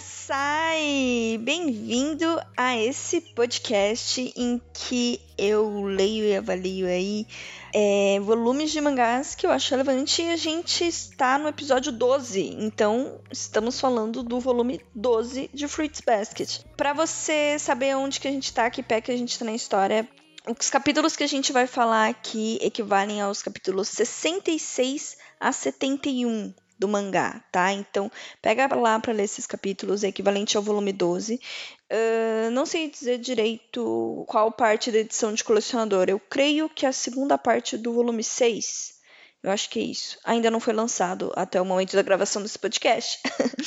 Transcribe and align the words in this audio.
Sai! 0.00 1.38
Bem-vindo 1.42 2.40
a 2.56 2.76
esse 2.76 3.20
podcast 3.20 4.32
em 4.34 4.60
que 4.72 5.20
eu 5.36 5.82
leio 5.84 6.24
e 6.24 6.36
avalio 6.36 6.86
aí 6.86 7.26
é, 7.74 8.18
volumes 8.20 8.70
de 8.70 8.80
mangás 8.80 9.34
que 9.34 9.46
eu 9.46 9.50
acho 9.50 9.70
relevante 9.70 10.22
e 10.22 10.30
a 10.30 10.36
gente 10.36 10.86
está 10.86 11.38
no 11.38 11.48
episódio 11.48 11.92
12, 11.92 12.56
então 12.58 13.20
estamos 13.30 13.78
falando 13.78 14.22
do 14.22 14.40
volume 14.40 14.80
12 14.94 15.50
de 15.52 15.68
Fruits 15.68 16.00
Basket. 16.00 16.60
Para 16.76 16.94
você 16.94 17.58
saber 17.58 17.94
onde 17.94 18.20
que 18.20 18.28
a 18.28 18.32
gente 18.32 18.44
está, 18.44 18.70
que 18.70 18.82
pé 18.82 19.00
que 19.00 19.12
a 19.12 19.16
gente 19.16 19.32
está 19.32 19.44
na 19.44 19.52
história, 19.52 20.08
os 20.58 20.70
capítulos 20.70 21.14
que 21.14 21.24
a 21.24 21.28
gente 21.28 21.52
vai 21.52 21.66
falar 21.66 22.08
aqui 22.08 22.58
equivalem 22.62 23.20
aos 23.20 23.42
capítulos 23.42 23.88
66 23.88 25.18
a 25.38 25.52
71 25.52 26.54
do 26.80 26.88
mangá, 26.88 27.44
tá? 27.52 27.70
Então, 27.72 28.10
pega 28.40 28.74
lá 28.74 28.98
para 28.98 29.12
ler 29.12 29.24
esses 29.24 29.46
capítulos, 29.46 30.02
é 30.02 30.08
equivalente 30.08 30.56
ao 30.56 30.62
volume 30.62 30.92
12. 30.92 31.38
Uh, 31.92 32.50
não 32.50 32.64
sei 32.64 32.88
dizer 32.90 33.18
direito 33.18 34.24
qual 34.26 34.50
parte 34.50 34.90
da 34.90 34.98
edição 34.98 35.34
de 35.34 35.44
colecionador. 35.44 36.06
Eu 36.08 36.18
creio 36.18 36.70
que 36.70 36.86
a 36.86 36.92
segunda 36.92 37.36
parte 37.36 37.76
do 37.76 37.92
volume 37.92 38.24
6 38.24 38.99
eu 39.42 39.50
acho 39.50 39.70
que 39.70 39.78
é 39.78 39.82
isso. 39.82 40.18
Ainda 40.24 40.50
não 40.50 40.60
foi 40.60 40.74
lançado 40.74 41.32
até 41.34 41.60
o 41.60 41.64
momento 41.64 41.96
da 41.96 42.02
gravação 42.02 42.42
desse 42.42 42.58
podcast. 42.58 43.18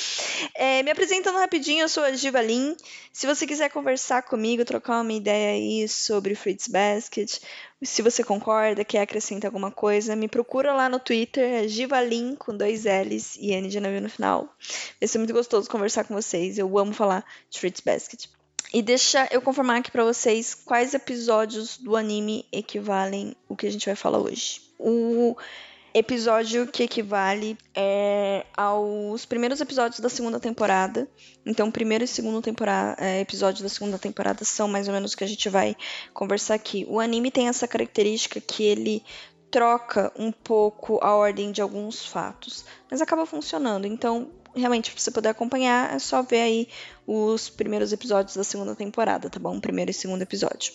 é, 0.54 0.84
me 0.84 0.92
apresentando 0.92 1.40
rapidinho, 1.40 1.82
eu 1.82 1.90
sou 1.90 2.04
a 2.04 2.14
Giva 2.14 2.42
Lin. 2.42 2.76
Se 3.12 3.26
você 3.26 3.48
quiser 3.48 3.70
conversar 3.70 4.22
comigo, 4.22 4.64
trocar 4.64 5.02
uma 5.02 5.14
ideia 5.14 5.54
aí 5.54 5.88
sobre 5.88 6.36
Fruits 6.36 6.68
Basket, 6.68 7.40
se 7.82 8.02
você 8.04 8.24
concorda, 8.24 8.86
quer 8.86 9.02
acrescentar 9.02 9.50
alguma 9.50 9.72
coisa, 9.72 10.16
me 10.16 10.28
procura 10.28 10.74
lá 10.74 10.88
no 10.88 11.00
Twitter, 11.00 11.64
é 11.64 11.68
Givalin 11.68 12.36
com 12.36 12.56
dois 12.56 12.84
L's 12.86 13.36
e 13.38 13.52
N 13.52 13.68
de 13.68 13.80
navio 13.80 14.02
no 14.02 14.10
final. 14.10 14.56
Vai 15.00 15.08
ser 15.08 15.18
muito 15.18 15.34
gostoso 15.34 15.70
conversar 15.70 16.04
com 16.04 16.14
vocês. 16.14 16.60
Eu 16.60 16.78
amo 16.78 16.94
falar 16.94 17.26
de 17.50 17.60
Fruits 17.60 17.82
Basket. 17.82 18.28
E 18.74 18.82
deixa 18.82 19.28
eu 19.30 19.40
confirmar 19.40 19.78
aqui 19.78 19.92
para 19.92 20.04
vocês 20.04 20.56
quais 20.56 20.96
episódios 20.96 21.78
do 21.78 21.96
anime 21.96 22.44
equivalem 22.52 23.36
o 23.48 23.56
que 23.56 23.68
a 23.68 23.72
gente 23.72 23.86
vai 23.86 23.96
falar 23.96 24.18
hoje. 24.18 24.62
O 24.80 25.38
episódio 25.94 26.66
que 26.66 26.82
equivale 26.82 27.56
é, 27.76 28.48
aos 28.58 29.28
primeiros 29.28 29.62
episódios 29.62 30.00
da 30.00 30.10
segunda 30.10 30.40
temporada. 30.40 31.08
Então, 31.46 31.70
primeiro 31.70 32.04
e 32.04 32.08
segundo 32.08 32.42
é, 32.98 33.22
episódio 33.22 33.62
da 33.62 33.70
segunda 33.70 34.00
temporada 34.00 34.44
são 34.44 34.68
mais 34.68 34.88
ou 34.88 34.94
menos 34.96 35.14
o 35.14 35.18
que 35.18 35.24
a 35.24 35.28
gente 35.28 35.48
vai 35.50 35.76
conversar 36.12 36.56
aqui. 36.56 36.84
O 36.90 37.00
anime 37.00 37.30
tem 37.30 37.48
essa 37.50 37.68
característica 37.68 38.42
que 38.42 38.64
ele 38.64 39.04
troca 39.52 40.12
um 40.18 40.32
pouco 40.32 40.98
a 41.00 41.14
ordem 41.16 41.52
de 41.52 41.62
alguns 41.62 42.04
fatos, 42.08 42.66
mas 42.90 43.04
acaba 43.04 43.24
funcionando. 43.24 43.86
Então, 43.86 44.32
realmente, 44.56 44.92
para 44.92 45.00
você 45.00 45.12
poder 45.12 45.30
acompanhar, 45.30 45.94
é 45.96 46.00
só 46.00 46.22
ver 46.22 46.42
aí 46.42 46.68
os 47.06 47.50
primeiros 47.50 47.92
episódios 47.92 48.36
da 48.36 48.44
segunda 48.44 48.76
temporada, 48.76 49.30
tá 49.30 49.40
bom? 49.40 49.60
Primeiro 49.60 49.92
e 49.92 49.94
segundo 49.94 50.22
episódio. 50.22 50.74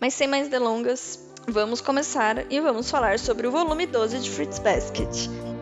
Mas 0.00 0.14
sem 0.14 0.26
mais 0.26 0.48
delongas, 0.48 1.18
vamos 1.48 1.80
começar 1.80 2.50
e 2.50 2.60
vamos 2.60 2.90
falar 2.90 3.18
sobre 3.18 3.46
o 3.46 3.50
volume 3.50 3.86
12 3.86 4.20
de 4.20 4.30
Fruits 4.30 4.58
Basket. 4.58 5.53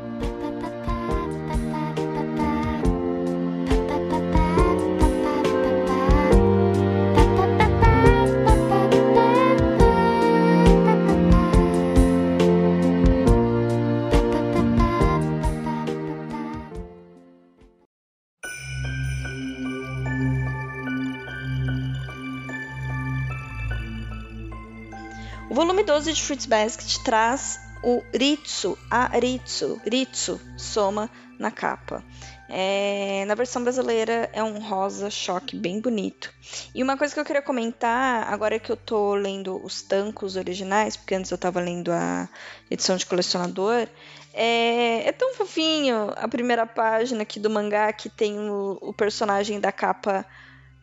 Volume 25.82 25.84
12 25.84 26.12
de 26.12 26.22
Fruits 26.22 26.46
Basket 26.46 26.98
traz 27.04 27.60
o 27.82 28.02
Ritsu, 28.14 28.78
a 28.90 29.06
Ritsu, 29.18 29.80
Ritsu 29.84 30.40
Soma 30.56 31.10
na 31.38 31.50
capa. 31.50 32.04
É, 32.48 33.24
na 33.26 33.34
versão 33.34 33.62
brasileira 33.62 34.30
é 34.32 34.42
um 34.42 34.58
rosa 34.60 35.10
choque 35.10 35.56
bem 35.56 35.80
bonito. 35.80 36.32
E 36.74 36.82
uma 36.82 36.96
coisa 36.96 37.12
que 37.12 37.18
eu 37.18 37.24
queria 37.24 37.42
comentar, 37.42 38.32
agora 38.32 38.58
que 38.58 38.70
eu 38.70 38.76
tô 38.76 39.14
lendo 39.14 39.60
os 39.64 39.82
tancos 39.82 40.36
originais, 40.36 40.96
porque 40.96 41.14
antes 41.14 41.30
eu 41.30 41.38
tava 41.38 41.60
lendo 41.60 41.90
a 41.90 42.28
edição 42.70 42.96
de 42.96 43.06
colecionador, 43.06 43.88
é, 44.32 45.08
é 45.08 45.12
tão 45.12 45.34
fofinho 45.34 46.12
a 46.16 46.28
primeira 46.28 46.66
página 46.66 47.22
aqui 47.22 47.40
do 47.40 47.50
mangá 47.50 47.92
que 47.92 48.08
tem 48.08 48.38
o, 48.38 48.78
o 48.80 48.92
personagem 48.92 49.58
da 49.58 49.72
capa 49.72 50.24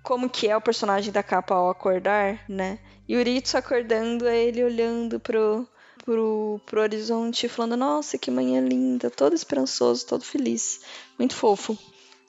como 0.03 0.29
que 0.29 0.47
é 0.47 0.57
o 0.57 0.61
personagem 0.61 1.11
da 1.11 1.21
capa 1.21 1.53
ao 1.55 1.69
acordar, 1.69 2.39
né? 2.47 2.79
E 3.09 3.17
o 3.17 3.23
Ritsu 3.23 3.57
acordando 3.57 4.27
é 4.27 4.37
ele 4.37 4.63
olhando 4.63 5.19
pro, 5.19 5.67
pro, 6.05 6.61
pro 6.63 6.81
horizonte 6.81 7.49
falando, 7.49 7.75
nossa, 7.75 8.19
que 8.19 8.29
manhã 8.29 8.61
linda, 8.61 9.09
todo 9.09 9.33
esperançoso, 9.33 10.05
todo 10.05 10.23
feliz. 10.23 10.81
Muito 11.17 11.33
fofo. 11.33 11.75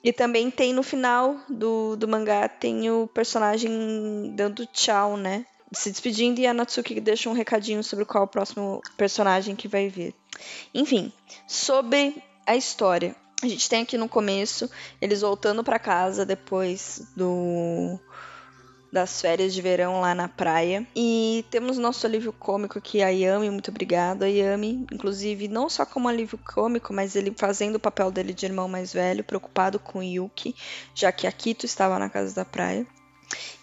E 0.03 0.11
também 0.11 0.49
tem 0.49 0.73
no 0.73 0.81
final 0.81 1.37
do, 1.47 1.95
do 1.95 2.07
mangá, 2.07 2.49
tem 2.49 2.89
o 2.89 3.05
personagem 3.05 4.33
dando 4.35 4.65
tchau, 4.65 5.15
né? 5.15 5.45
Se 5.71 5.91
despedindo 5.91 6.41
e 6.41 6.47
a 6.47 6.53
Natsuki 6.53 6.99
deixa 6.99 7.29
um 7.29 7.33
recadinho 7.33 7.83
sobre 7.83 8.03
qual 8.03 8.23
é 8.23 8.25
o 8.25 8.27
próximo 8.27 8.81
personagem 8.97 9.55
que 9.55 9.67
vai 9.67 9.87
vir. 9.87 10.15
Enfim, 10.73 11.13
sobre 11.47 12.23
a 12.43 12.55
história. 12.55 13.15
A 13.43 13.47
gente 13.47 13.69
tem 13.69 13.83
aqui 13.83 13.99
no 13.99 14.09
começo 14.09 14.67
eles 14.99 15.21
voltando 15.21 15.63
para 15.63 15.77
casa 15.77 16.25
depois 16.25 17.03
do 17.15 17.99
das 18.91 19.21
férias 19.21 19.53
de 19.53 19.61
verão 19.61 20.01
lá 20.01 20.13
na 20.13 20.27
praia. 20.27 20.85
E 20.95 21.45
temos 21.49 21.77
nosso 21.77 22.05
alívio 22.05 22.33
cômico 22.33 22.77
aqui, 22.77 23.01
a 23.01 23.09
Yami, 23.09 23.49
muito 23.49 23.71
obrigado. 23.71 24.23
A 24.23 24.27
Yami, 24.27 24.85
inclusive, 24.91 25.47
não 25.47 25.69
só 25.69 25.85
como 25.85 26.09
alívio 26.09 26.37
cômico, 26.37 26.93
mas 26.93 27.15
ele 27.15 27.33
fazendo 27.35 27.75
o 27.75 27.79
papel 27.79 28.11
dele 28.11 28.33
de 28.33 28.45
irmão 28.45 28.67
mais 28.67 28.91
velho, 28.91 29.23
preocupado 29.23 29.79
com 29.79 30.03
Yuki, 30.03 30.55
já 30.93 31.11
que 31.11 31.25
a 31.25 31.31
Kito 31.31 31.65
estava 31.65 31.97
na 31.97 32.09
casa 32.09 32.35
da 32.35 32.43
praia. 32.43 32.85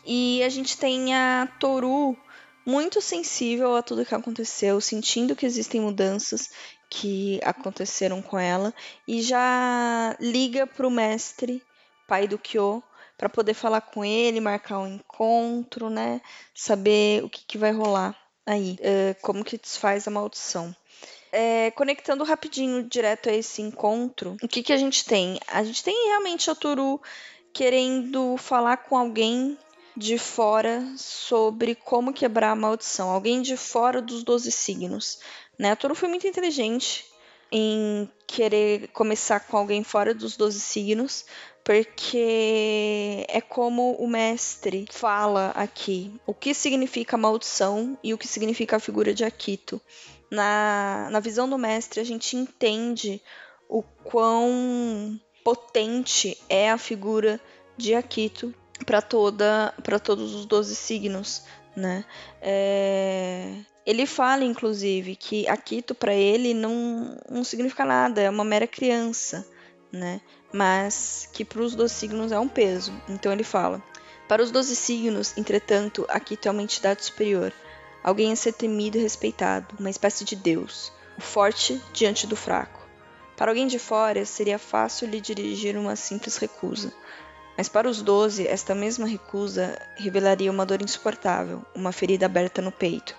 E 0.07 0.43
a 0.43 0.49
gente 0.49 0.79
tem 0.79 1.15
a 1.15 1.47
Toru 1.61 2.17
muito 2.65 3.01
sensível 3.01 3.77
a 3.77 3.83
tudo 3.83 4.05
que 4.05 4.15
aconteceu, 4.15 4.81
sentindo 4.81 5.37
que 5.37 5.47
existem 5.47 5.81
mudanças 5.81 6.51
que 6.91 7.39
aconteceram 7.45 8.23
com 8.23 8.39
ela 8.39 8.73
e 9.07 9.21
já 9.21 10.17
liga 10.19 10.67
pro 10.67 10.91
mestre, 10.91 11.63
pai 12.07 12.27
do 12.27 12.39
Kyo, 12.39 12.83
para 13.19 13.29
poder 13.29 13.53
falar 13.53 13.81
com 13.81 14.05
ele, 14.05 14.41
marcar 14.41 14.79
um 14.79 14.87
encontro, 14.87 15.91
né? 15.91 16.21
Saber 16.55 17.25
o 17.25 17.29
que, 17.29 17.45
que 17.45 17.59
vai 17.59 17.73
rolar 17.73 18.17
aí, 18.47 18.79
uh, 18.81 19.21
como 19.21 19.45
que 19.45 19.59
desfaz 19.59 20.07
a 20.07 20.11
maldição. 20.11 20.75
É, 21.31 21.71
conectando 21.73 22.25
rapidinho 22.25 22.85
direto 22.85 23.29
a 23.29 23.35
esse 23.35 23.61
encontro, 23.61 24.37
o 24.43 24.49
que, 24.49 24.63
que 24.63 24.73
a 24.73 24.79
gente 24.79 25.05
tem? 25.05 25.39
A 25.49 25.63
gente 25.63 25.85
tem 25.85 26.09
realmente 26.09 26.51
a 26.51 26.55
Toru 26.55 27.03
querendo 27.53 28.37
falar 28.39 28.79
com 28.79 28.97
alguém 28.97 29.59
de 29.95 30.17
fora 30.17 30.83
sobre 30.97 31.75
como 31.75 32.13
quebrar 32.13 32.53
a 32.53 32.57
maldição, 32.57 33.11
alguém 33.11 33.43
de 33.43 33.57
fora 33.57 34.01
dos 34.01 34.23
12 34.23 34.51
signos. 34.53 35.19
Né? 35.59 35.73
A 35.73 35.77
Toru 35.77 35.95
foi 35.95 36.09
muito 36.09 36.27
inteligente 36.27 37.05
em 37.51 38.09
querer 38.27 38.89
começar 38.89 39.41
com 39.41 39.57
alguém 39.57 39.83
fora 39.83 40.15
dos 40.15 40.37
12 40.37 40.61
signos, 40.61 41.25
porque 41.69 43.27
é 43.29 43.43
como 43.43 43.93
o 43.97 44.09
mestre 44.09 44.87
fala 44.91 45.51
aqui 45.51 46.11
o 46.27 46.33
que 46.33 46.55
significa 46.55 47.19
maldição 47.19 47.99
e 48.03 48.15
o 48.15 48.17
que 48.17 48.27
significa 48.27 48.77
a 48.77 48.81
figura 48.81 49.13
de 49.13 49.23
Akito. 49.23 49.79
Na, 50.31 51.09
na 51.11 51.21
visão 51.21 51.47
do 51.47 51.59
mestre, 51.59 52.01
a 52.01 52.05
gente 52.05 52.39
entende 52.39 53.21
o 53.69 53.83
quão 53.83 55.21
potente 55.45 56.39
é 56.49 56.71
a 56.71 56.79
figura 56.79 57.39
de 57.77 57.95
Akito 57.95 58.55
para 58.87 59.03
toda 59.03 59.75
para 59.83 59.99
todos 59.99 60.35
os 60.35 60.47
12 60.47 60.75
signos, 60.75 61.43
né? 61.77 62.03
É... 62.41 63.53
Ele 63.85 64.07
fala, 64.07 64.43
inclusive, 64.43 65.15
que 65.17 65.47
Akito 65.47 65.95
para 65.95 66.15
ele 66.15 66.55
não, 66.55 67.15
não 67.29 67.45
significa 67.45 67.85
nada, 67.85 68.23
é 68.23 68.31
uma 68.31 68.45
mera 68.45 68.67
criança, 68.67 69.47
né? 69.93 70.21
Mas 70.53 71.29
que 71.33 71.45
para 71.45 71.61
os 71.61 71.75
12 71.75 71.93
signos 71.95 72.33
é 72.33 72.39
um 72.39 72.49
peso. 72.49 72.93
Então 73.09 73.33
ele 73.33 73.45
fala: 73.45 73.83
Para 74.29 74.43
os 74.43 74.51
12 74.51 74.75
signos, 74.77 75.37
entretanto, 75.37 76.07
Akito 76.09 76.49
é 76.49 76.51
uma 76.51 76.63
entidade 76.63 77.05
superior, 77.05 77.53
alguém 78.03 78.33
a 78.33 78.37
ser 78.37 78.53
temido 78.53 78.99
e 78.99 79.03
respeitado, 79.03 79.75
uma 79.79 79.91
espécie 79.91 80.25
de 80.25 80.37
Deus, 80.37 80.93
o 81.17 81.21
forte 81.21 81.81
diante 81.93 82.27
do 82.27 82.37
fraco. 82.37 82.87
Para 83.37 83.53
alguém 83.53 83.69
de 83.69 83.79
fora, 83.79 84.25
seria 84.25 84.59
fácil 84.59 85.09
lhe 85.09 85.21
dirigir 85.21 85.77
uma 85.77 85.95
simples 85.95 86.37
recusa. 86.37 86.93
Mas 87.57 87.69
para 87.69 87.89
os 87.89 88.03
doze, 88.03 88.47
esta 88.47 88.75
mesma 88.75 89.07
recusa 89.07 89.77
revelaria 89.97 90.51
uma 90.51 90.67
dor 90.67 90.83
insuportável, 90.83 91.65
uma 91.75 91.93
ferida 91.93 92.27
aberta 92.27 92.63
no 92.63 92.71
peito. 92.71 93.15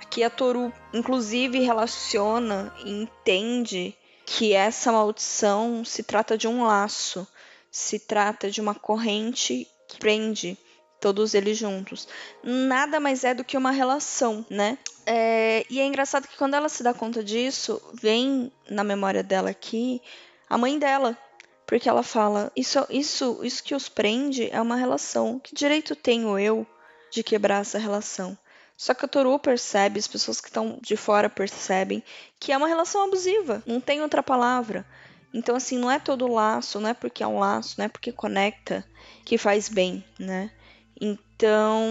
Aqui 0.00 0.24
a 0.24 0.30
Toru, 0.30 0.72
inclusive, 0.92 1.60
relaciona 1.60 2.74
e 2.84 3.02
entende 3.02 3.96
que 4.32 4.52
essa 4.52 4.92
maldição 4.92 5.84
se 5.84 6.04
trata 6.04 6.38
de 6.38 6.46
um 6.46 6.62
laço, 6.62 7.26
se 7.68 7.98
trata 7.98 8.48
de 8.48 8.60
uma 8.60 8.76
corrente 8.76 9.66
que 9.88 9.98
prende 9.98 10.56
todos 11.00 11.34
eles 11.34 11.58
juntos. 11.58 12.06
Nada 12.44 13.00
mais 13.00 13.24
é 13.24 13.34
do 13.34 13.42
que 13.42 13.56
uma 13.56 13.72
relação, 13.72 14.46
né? 14.48 14.78
É, 15.04 15.66
e 15.68 15.80
é 15.80 15.84
engraçado 15.84 16.28
que 16.28 16.36
quando 16.36 16.54
ela 16.54 16.68
se 16.68 16.80
dá 16.84 16.94
conta 16.94 17.24
disso, 17.24 17.82
vem 17.92 18.52
na 18.68 18.84
memória 18.84 19.24
dela 19.24 19.50
aqui 19.50 20.00
a 20.48 20.56
mãe 20.56 20.78
dela. 20.78 21.18
Porque 21.66 21.88
ela 21.88 22.04
fala: 22.04 22.52
isso, 22.54 22.86
isso, 22.88 23.40
isso 23.42 23.64
que 23.64 23.74
os 23.74 23.88
prende 23.88 24.48
é 24.52 24.60
uma 24.60 24.76
relação. 24.76 25.40
Que 25.40 25.56
direito 25.56 25.96
tenho 25.96 26.38
eu 26.38 26.64
de 27.10 27.24
quebrar 27.24 27.62
essa 27.62 27.78
relação? 27.78 28.38
Só 28.80 28.94
que 28.94 29.04
o 29.04 29.08
Toru 29.08 29.38
percebe, 29.38 29.98
as 29.98 30.08
pessoas 30.08 30.40
que 30.40 30.48
estão 30.48 30.78
de 30.80 30.96
fora 30.96 31.28
percebem 31.28 32.02
que 32.38 32.50
é 32.50 32.56
uma 32.56 32.66
relação 32.66 33.04
abusiva, 33.04 33.62
não 33.66 33.78
tem 33.78 34.00
outra 34.00 34.22
palavra. 34.22 34.86
Então, 35.34 35.54
assim, 35.54 35.76
não 35.76 35.90
é 35.90 35.98
todo 35.98 36.26
laço, 36.26 36.80
não 36.80 36.88
é 36.88 36.94
porque 36.94 37.22
é 37.22 37.26
um 37.26 37.38
laço, 37.38 37.74
não 37.76 37.84
é 37.84 37.88
porque 37.90 38.10
conecta 38.10 38.82
que 39.22 39.36
faz 39.36 39.68
bem, 39.68 40.02
né? 40.18 40.50
Então, 40.98 41.84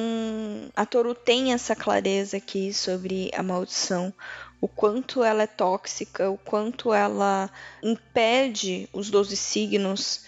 a 0.75 0.83
Toru 0.83 1.13
tem 1.13 1.53
essa 1.53 1.75
clareza 1.75 2.37
aqui 2.37 2.73
sobre 2.73 3.29
a 3.35 3.43
maldição, 3.43 4.11
o 4.59 4.67
quanto 4.67 5.23
ela 5.23 5.43
é 5.43 5.47
tóxica, 5.47 6.31
o 6.31 6.39
quanto 6.39 6.91
ela 6.91 7.51
impede 7.83 8.89
os 8.91 9.11
12 9.11 9.37
signos 9.37 10.25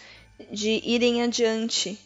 de 0.52 0.80
irem 0.86 1.24
adiante, 1.24 2.00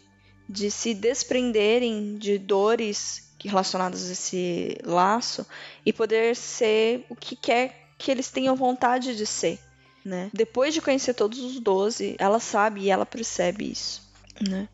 de 0.48 0.72
se 0.72 0.94
desprenderem 0.94 2.16
de 2.16 2.38
dores 2.38 3.26
relacionadas 3.44 4.10
a 4.10 4.14
esse 4.14 4.78
laço 4.84 5.46
e 5.86 5.92
poder 5.92 6.36
ser 6.36 7.06
o 7.10 7.16
que 7.16 7.36
quer 7.36 7.90
que 7.98 8.12
eles 8.12 8.30
tenham 8.30 8.56
vontade 8.56 9.16
de 9.16 9.26
ser, 9.26 9.60
né? 10.04 10.30
Depois 10.34 10.74
de 10.74 10.82
conhecer 10.82 11.14
todos 11.14 11.40
os 11.40 11.60
12, 11.60 12.16
ela 12.20 12.40
sabe 12.40 12.82
e 12.82 12.90
ela 12.90 13.06
percebe 13.06 13.72
isso, 13.72 14.02
né? 14.48 14.68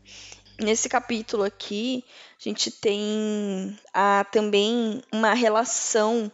Nesse 0.60 0.88
capítulo 0.88 1.42
aqui, 1.42 2.04
a 2.38 2.48
gente 2.48 2.70
tem 2.70 3.78
a, 3.92 4.24
também 4.30 5.02
uma 5.12 5.34
relação 5.34 6.30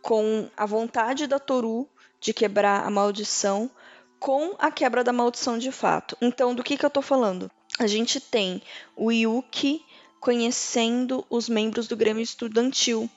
com 0.00 0.48
a 0.56 0.66
vontade 0.66 1.26
da 1.26 1.38
Toru 1.38 1.88
de 2.20 2.32
quebrar 2.32 2.84
a 2.84 2.90
maldição 2.90 3.70
com 4.18 4.54
a 4.58 4.70
quebra 4.70 5.02
da 5.02 5.12
maldição 5.12 5.58
de 5.58 5.72
fato. 5.72 6.16
Então, 6.20 6.54
do 6.54 6.62
que, 6.62 6.76
que 6.76 6.86
eu 6.86 6.90
tô 6.90 7.02
falando? 7.02 7.50
A 7.78 7.86
gente 7.86 8.20
tem 8.20 8.62
o 8.96 9.10
Yuki 9.10 9.84
conhecendo 10.22 11.26
os 11.28 11.48
membros 11.48 11.88
do 11.88 11.96
Grêmio 11.96 12.22
Estudantil. 12.22 13.10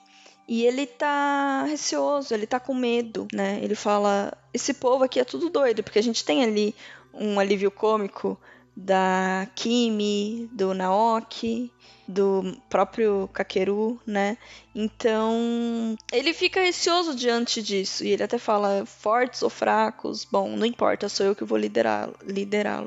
E 0.48 0.66
ele 0.66 0.88
tá 0.88 1.63
receoso, 1.63 2.34
ele 2.34 2.48
tá 2.48 2.60
com 2.60 2.74
medo, 2.74 3.28
né? 3.31 3.60
Ele 3.62 3.75
fala: 3.75 4.36
esse 4.54 4.74
povo 4.74 5.04
aqui 5.04 5.19
é 5.19 5.24
tudo 5.24 5.50
doido, 5.50 5.84
porque 5.84 6.00
a 6.00 6.04
gente 6.04 6.25
tem 6.25 6.44
ali 6.44 6.75
um 7.13 7.40
alívio 7.40 7.69
cômico 7.69 8.38
da 8.75 9.48
Kimi, 9.56 10.50
do 10.52 10.74
Naoki, 10.74 11.72
do 12.07 12.56
próprio 12.69 13.30
Kakeru, 13.31 14.00
né? 14.06 14.38
Então, 14.74 15.96
ele 16.12 16.34
fica 16.34 16.60
receoso 16.60 17.16
diante 17.16 17.62
disso. 17.62 18.04
E 18.04 18.10
ele 18.10 18.24
até 18.24 18.38
fala, 18.38 18.86
fortes 18.86 19.42
ou 19.44 19.50
fracos, 19.50 20.25
bom, 20.25 20.56
não 20.56 20.66
importa, 20.66 21.08
sou 21.08 21.25
eu 21.25 21.36
que 21.36 21.44
vou 21.44 21.58
liderá-los. 21.58 22.16
Liderá 22.24 22.84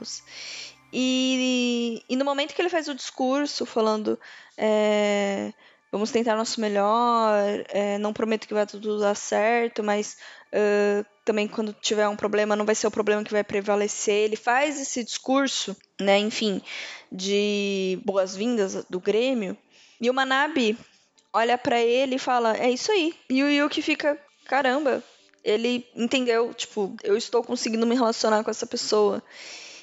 e, 0.92 2.02
e 2.08 2.16
no 2.16 2.24
momento 2.24 2.54
que 2.54 2.62
ele 2.62 2.68
faz 2.68 2.88
o 2.88 2.94
discurso 2.94 3.66
falando. 3.66 4.18
É, 4.56 5.52
vamos 5.90 6.10
tentar 6.10 6.36
nosso 6.36 6.60
melhor, 6.60 7.64
é, 7.68 7.98
não 7.98 8.12
prometo 8.12 8.46
que 8.46 8.54
vai 8.54 8.66
tudo 8.66 8.98
dar 9.00 9.14
certo, 9.14 9.82
mas 9.82 10.16
uh, 10.52 11.04
também 11.24 11.48
quando 11.48 11.72
tiver 11.72 12.06
um 12.08 12.16
problema 12.16 12.54
não 12.54 12.66
vai 12.66 12.74
ser 12.74 12.86
o 12.86 12.90
problema 12.90 13.24
que 13.24 13.32
vai 13.32 13.44
prevalecer. 13.44 14.14
Ele 14.14 14.36
faz 14.36 14.80
esse 14.80 15.02
discurso, 15.02 15.76
né, 16.00 16.18
enfim, 16.18 16.60
de 17.10 17.98
boas-vindas 18.04 18.84
do 18.88 19.00
Grêmio. 19.00 19.56
E 20.00 20.10
o 20.10 20.14
Manabe 20.14 20.78
olha 21.32 21.56
para 21.56 21.80
ele 21.80 22.16
e 22.16 22.18
fala: 22.18 22.56
"É 22.56 22.70
isso 22.70 22.92
aí". 22.92 23.14
E 23.28 23.42
o 23.42 23.50
Yuki 23.50 23.82
fica: 23.82 24.18
"Caramba, 24.44 25.02
ele 25.42 25.86
entendeu, 25.94 26.52
tipo, 26.52 26.94
eu 27.02 27.16
estou 27.16 27.42
conseguindo 27.42 27.86
me 27.86 27.94
relacionar 27.94 28.44
com 28.44 28.50
essa 28.50 28.66
pessoa". 28.66 29.22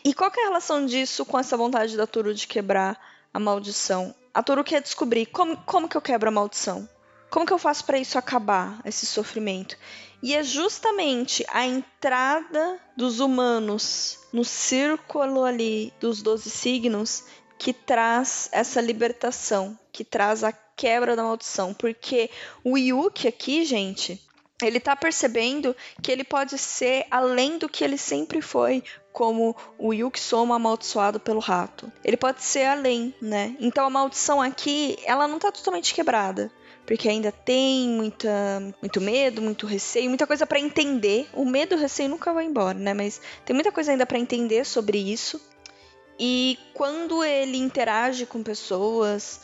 E 0.06 0.14
qual 0.14 0.32
é 0.38 0.42
a 0.42 0.46
relação 0.50 0.86
disso 0.86 1.26
com 1.26 1.40
essa 1.40 1.58
vontade 1.58 1.98
da 1.98 2.06
Toru 2.06 2.32
de 2.32 2.46
quebrar 2.46 2.96
a 3.34 3.40
maldição? 3.40 4.14
A 4.32 4.44
Toru 4.44 4.64
quer 4.64 4.80
descobrir 4.80 5.26
como, 5.26 5.58
como 5.58 5.90
que 5.90 5.98
eu 5.98 6.02
quebro 6.02 6.30
a 6.30 6.32
maldição. 6.32 6.88
Como 7.28 7.44
que 7.44 7.52
eu 7.52 7.58
faço 7.58 7.84
para 7.86 7.98
isso 7.98 8.16
acabar, 8.16 8.80
esse 8.86 9.04
sofrimento? 9.08 9.76
E 10.22 10.36
é 10.36 10.44
justamente 10.44 11.44
a 11.50 11.66
entrada 11.66 12.80
dos 12.96 13.20
humanos 13.20 14.20
no 14.32 14.46
círculo 14.46 15.44
ali 15.44 15.92
dos 16.00 16.22
12 16.22 16.52
signos 16.52 17.24
que 17.58 17.74
traz 17.74 18.48
essa 18.52 18.80
libertação, 18.80 19.76
que 19.92 20.04
traz 20.04 20.44
a 20.44 20.52
quebra 20.52 21.16
da 21.16 21.24
maldição. 21.24 21.74
Porque 21.74 22.30
o 22.64 22.78
Yuki 22.78 23.28
aqui, 23.28 23.66
gente, 23.66 24.22
ele 24.62 24.80
tá 24.80 24.96
percebendo 24.96 25.76
que 26.00 26.12
ele 26.12 26.24
pode 26.24 26.60
ser 26.60 27.08
além 27.10 27.58
do 27.58 27.68
que 27.68 27.84
ele 27.84 27.98
sempre 27.98 28.40
foi, 28.40 28.84
como 29.16 29.56
o 29.78 29.94
Yuki 29.94 30.20
Soma 30.20 30.58
amaldiçoado 30.58 31.22
pelo 31.22 31.40
rato. 31.40 31.90
Ele 32.04 32.18
pode 32.18 32.44
ser 32.44 32.66
além, 32.66 33.16
né? 33.22 33.56
Então 33.62 33.86
a 33.86 33.90
maldição 33.90 34.42
aqui, 34.42 34.98
ela 35.06 35.26
não 35.26 35.40
tá 35.40 35.54
totalmente 35.54 35.94
quebrada 35.94 36.52
porque 36.86 37.10
ainda 37.10 37.32
tem 37.32 37.90
muita, 37.90 38.62
muito 38.80 39.02
medo, 39.02 39.42
muito 39.42 39.66
receio, 39.66 40.08
muita 40.08 40.28
coisa 40.28 40.46
para 40.46 40.60
entender. 40.60 41.28
O 41.34 41.44
medo 41.44 41.74
e 41.74 41.78
o 41.78 41.80
receio 41.80 42.10
nunca 42.10 42.32
vai 42.32 42.46
embora, 42.46 42.78
né? 42.78 42.94
Mas 42.94 43.20
tem 43.44 43.56
muita 43.56 43.72
coisa 43.72 43.92
ainda 43.92 44.06
para 44.06 44.20
entender 44.20 44.64
sobre 44.66 45.00
isso. 45.00 45.42
E 46.20 46.60
quando 46.76 47.24
ele 47.24 47.58
interage 47.58 48.26
com 48.28 48.44
pessoas, 48.44 49.42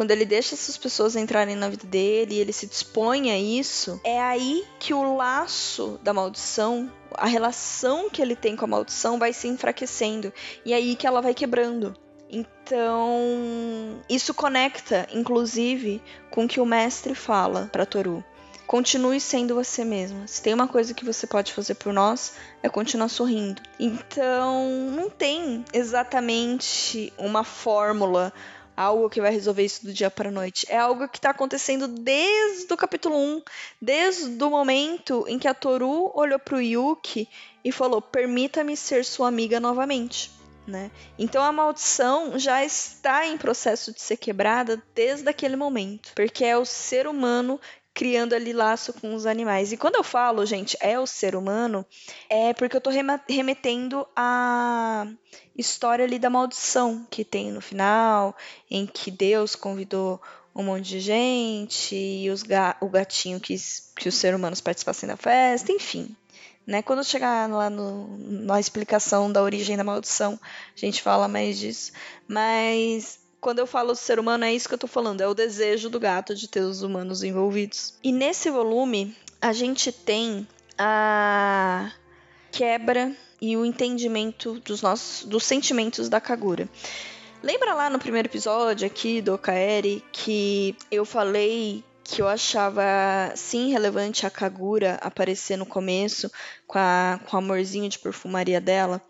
quando 0.00 0.12
ele 0.12 0.24
deixa 0.24 0.54
essas 0.54 0.78
pessoas 0.78 1.14
entrarem 1.14 1.54
na 1.54 1.68
vida 1.68 1.86
dele, 1.86 2.38
ele 2.38 2.54
se 2.54 2.66
dispõe 2.66 3.30
a 3.30 3.38
isso, 3.38 4.00
é 4.02 4.18
aí 4.18 4.64
que 4.78 4.94
o 4.94 5.14
laço 5.14 6.00
da 6.02 6.14
maldição, 6.14 6.90
a 7.12 7.26
relação 7.26 8.08
que 8.08 8.22
ele 8.22 8.34
tem 8.34 8.56
com 8.56 8.64
a 8.64 8.68
maldição 8.68 9.18
vai 9.18 9.34
se 9.34 9.46
enfraquecendo 9.46 10.32
e 10.64 10.72
é 10.72 10.76
aí 10.76 10.96
que 10.96 11.06
ela 11.06 11.20
vai 11.20 11.34
quebrando. 11.34 11.94
Então, 12.30 14.00
isso 14.08 14.32
conecta, 14.32 15.06
inclusive, 15.12 16.02
com 16.30 16.46
o 16.46 16.48
que 16.48 16.60
o 16.60 16.64
mestre 16.64 17.14
fala 17.14 17.68
para 17.70 17.84
Toru. 17.84 18.24
Continue 18.66 19.20
sendo 19.20 19.54
você 19.54 19.84
mesma. 19.84 20.26
Se 20.26 20.40
tem 20.40 20.54
uma 20.54 20.68
coisa 20.68 20.94
que 20.94 21.04
você 21.04 21.26
pode 21.26 21.52
fazer 21.52 21.74
por 21.74 21.92
nós, 21.92 22.36
é 22.62 22.70
continuar 22.70 23.08
sorrindo. 23.08 23.60
Então, 23.78 24.66
não 24.96 25.10
tem 25.10 25.62
exatamente 25.74 27.12
uma 27.18 27.42
fórmula, 27.44 28.32
algo 28.80 29.10
que 29.10 29.20
vai 29.20 29.30
resolver 29.30 29.64
isso 29.64 29.84
do 29.84 29.92
dia 29.92 30.10
para 30.10 30.30
noite. 30.30 30.66
É 30.68 30.78
algo 30.78 31.08
que 31.08 31.18
está 31.18 31.30
acontecendo 31.30 31.86
desde 31.86 32.72
o 32.72 32.76
capítulo 32.76 33.16
1, 33.16 33.42
desde 33.80 34.42
o 34.42 34.50
momento 34.50 35.24
em 35.28 35.38
que 35.38 35.46
a 35.46 35.54
Toru 35.54 36.10
olhou 36.14 36.38
para 36.38 36.56
o 36.56 36.60
Yuki 36.60 37.28
e 37.64 37.70
falou: 37.70 38.00
Permita-me 38.00 38.76
ser 38.76 39.04
sua 39.04 39.28
amiga 39.28 39.60
novamente 39.60 40.30
né? 40.66 40.90
Então 41.18 41.42
a 41.42 41.52
maldição 41.52 42.38
já 42.38 42.64
está 42.64 43.26
em 43.26 43.36
processo 43.36 43.92
de 43.92 44.00
ser 44.00 44.16
quebrada 44.16 44.82
desde 44.94 45.28
aquele 45.28 45.56
momento, 45.56 46.12
porque 46.14 46.44
é 46.44 46.56
o 46.56 46.64
ser 46.64 47.06
humano 47.06 47.60
criando 47.94 48.34
ali 48.34 48.52
laço 48.52 48.92
com 48.94 49.14
os 49.14 49.26
animais. 49.26 49.72
E 49.72 49.76
quando 49.76 49.96
eu 49.96 50.04
falo, 50.04 50.46
gente, 50.46 50.76
é 50.80 50.98
o 50.98 51.06
ser 51.06 51.34
humano, 51.34 51.84
é 52.28 52.54
porque 52.54 52.76
eu 52.76 52.78
estou 52.78 52.92
remetendo 53.28 54.06
à 54.16 55.06
história 55.56 56.04
ali 56.04 56.18
da 56.18 56.30
maldição 56.30 57.06
que 57.10 57.24
tem 57.24 57.50
no 57.50 57.60
final, 57.60 58.36
em 58.70 58.86
que 58.86 59.10
Deus 59.10 59.54
convidou 59.54 60.20
um 60.54 60.62
monte 60.62 60.88
de 60.88 61.00
gente 61.00 61.94
e 61.94 62.30
os 62.30 62.42
ga 62.42 62.76
o 62.80 62.88
gatinho 62.88 63.38
quis 63.38 63.92
que 63.96 64.08
os 64.08 64.14
seres 64.14 64.38
humanos 64.38 64.60
participassem 64.60 65.08
da 65.08 65.16
festa, 65.16 65.70
enfim. 65.70 66.14
Né? 66.66 66.82
Quando 66.82 67.04
chegar 67.04 67.48
lá 67.48 67.70
no, 67.70 68.16
na 68.18 68.60
explicação 68.60 69.30
da 69.30 69.42
origem 69.42 69.76
da 69.76 69.84
maldição, 69.84 70.38
a 70.42 70.78
gente 70.78 71.02
fala 71.02 71.28
mais 71.28 71.58
disso. 71.58 71.92
Mas 72.28 73.19
quando 73.40 73.58
eu 73.58 73.66
falo 73.66 73.94
ser 73.94 74.18
humano, 74.18 74.44
é 74.44 74.52
isso 74.52 74.68
que 74.68 74.74
eu 74.74 74.78
tô 74.78 74.86
falando, 74.86 75.20
é 75.20 75.26
o 75.26 75.34
desejo 75.34 75.88
do 75.88 75.98
gato 75.98 76.34
de 76.34 76.46
ter 76.46 76.60
os 76.60 76.82
humanos 76.82 77.22
envolvidos. 77.22 77.94
E 78.02 78.12
nesse 78.12 78.50
volume, 78.50 79.16
a 79.40 79.52
gente 79.52 79.90
tem 79.90 80.46
a 80.78 81.92
quebra 82.52 83.16
e 83.40 83.56
o 83.56 83.64
entendimento 83.64 84.60
dos 84.60 84.82
nossos 84.82 85.24
dos 85.24 85.44
sentimentos 85.44 86.08
da 86.08 86.20
Kagura. 86.20 86.68
Lembra 87.42 87.74
lá 87.74 87.88
no 87.88 87.98
primeiro 87.98 88.28
episódio 88.28 88.86
aqui 88.86 89.22
do 89.22 89.38
Kaeri 89.38 90.04
que 90.12 90.76
eu 90.90 91.06
falei 91.06 91.82
que 92.04 92.20
eu 92.20 92.28
achava 92.28 92.82
sim 93.36 93.70
relevante 93.70 94.26
a 94.26 94.30
Kagura 94.30 94.98
aparecer 95.00 95.56
no 95.56 95.64
começo 95.64 96.30
com, 96.66 96.78
a, 96.78 97.20
com 97.24 97.36
o 97.36 97.38
amorzinho 97.38 97.88
de 97.88 97.98
perfumaria 97.98 98.60
dela. 98.60 99.00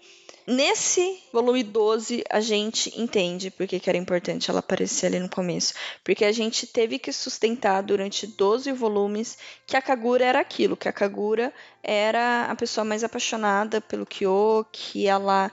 Nesse 0.46 1.22
volume 1.32 1.62
12, 1.62 2.24
a 2.30 2.40
gente 2.40 2.92
entende 3.00 3.50
porque 3.50 3.78
que 3.78 3.88
era 3.88 3.98
importante 3.98 4.50
ela 4.50 4.60
aparecer 4.60 5.06
ali 5.06 5.18
no 5.18 5.28
começo. 5.28 5.74
Porque 6.02 6.24
a 6.24 6.32
gente 6.32 6.66
teve 6.66 6.98
que 6.98 7.12
sustentar 7.12 7.82
durante 7.82 8.26
12 8.26 8.72
volumes 8.72 9.38
que 9.66 9.76
a 9.76 9.82
Kagura 9.82 10.24
era 10.24 10.40
aquilo, 10.40 10.76
que 10.76 10.88
a 10.88 10.92
Kagura 10.92 11.52
era 11.82 12.46
a 12.46 12.56
pessoa 12.56 12.84
mais 12.84 13.04
apaixonada 13.04 13.80
pelo 13.80 14.06
Kyo, 14.06 14.66
que 14.72 15.06
ela 15.06 15.50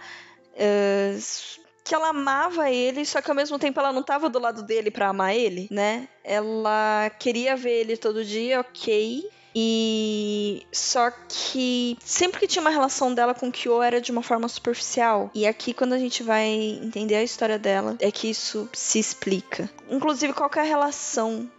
Uh, 0.60 1.22
que 1.88 1.96
ela 1.96 2.10
amava 2.10 2.70
ele, 2.70 3.06
só 3.06 3.22
que 3.22 3.32
ao 3.32 3.36
mesmo 3.36 3.58
tempo 3.58 3.79
ela 3.79 3.94
não 3.94 4.01
estava 4.01 4.29
do 4.29 4.39
lado 4.39 4.62
dele 4.62 4.91
para 4.91 5.08
amar 5.08 5.34
ele, 5.34 5.70
né? 5.72 6.10
Ela 6.22 7.10
queria 7.17 7.56
ver 7.56 7.79
ele 7.79 7.96
todo 7.96 8.25
dia, 8.25 8.60
ok. 8.60 9.24
E 9.60 10.68
só 10.72 11.10
que 11.28 11.98
sempre 12.06 12.40
que 12.40 12.48
tinha 12.48 12.62
uma 12.62 12.70
relação 12.70 13.12
dela 13.12 13.34
com 13.34 13.52
Kyo 13.52 13.82
era 13.82 14.00
de 14.00 14.12
uma 14.12 14.22
forma 14.22 14.48
superficial. 14.48 15.32
E 15.34 15.48
aqui 15.48 15.74
quando 15.74 15.94
a 15.94 15.98
gente 15.98 16.22
vai 16.22 16.46
entender 16.48 17.16
a 17.16 17.24
história 17.24 17.58
dela, 17.58 17.98
é 18.00 18.12
que 18.12 18.30
isso 18.30 18.70
se 18.72 19.00
explica. 19.00 19.68
Inclusive 19.90 20.32
qual 20.32 20.52
é 20.56 20.60
a 20.60 20.64
relação 20.64 21.50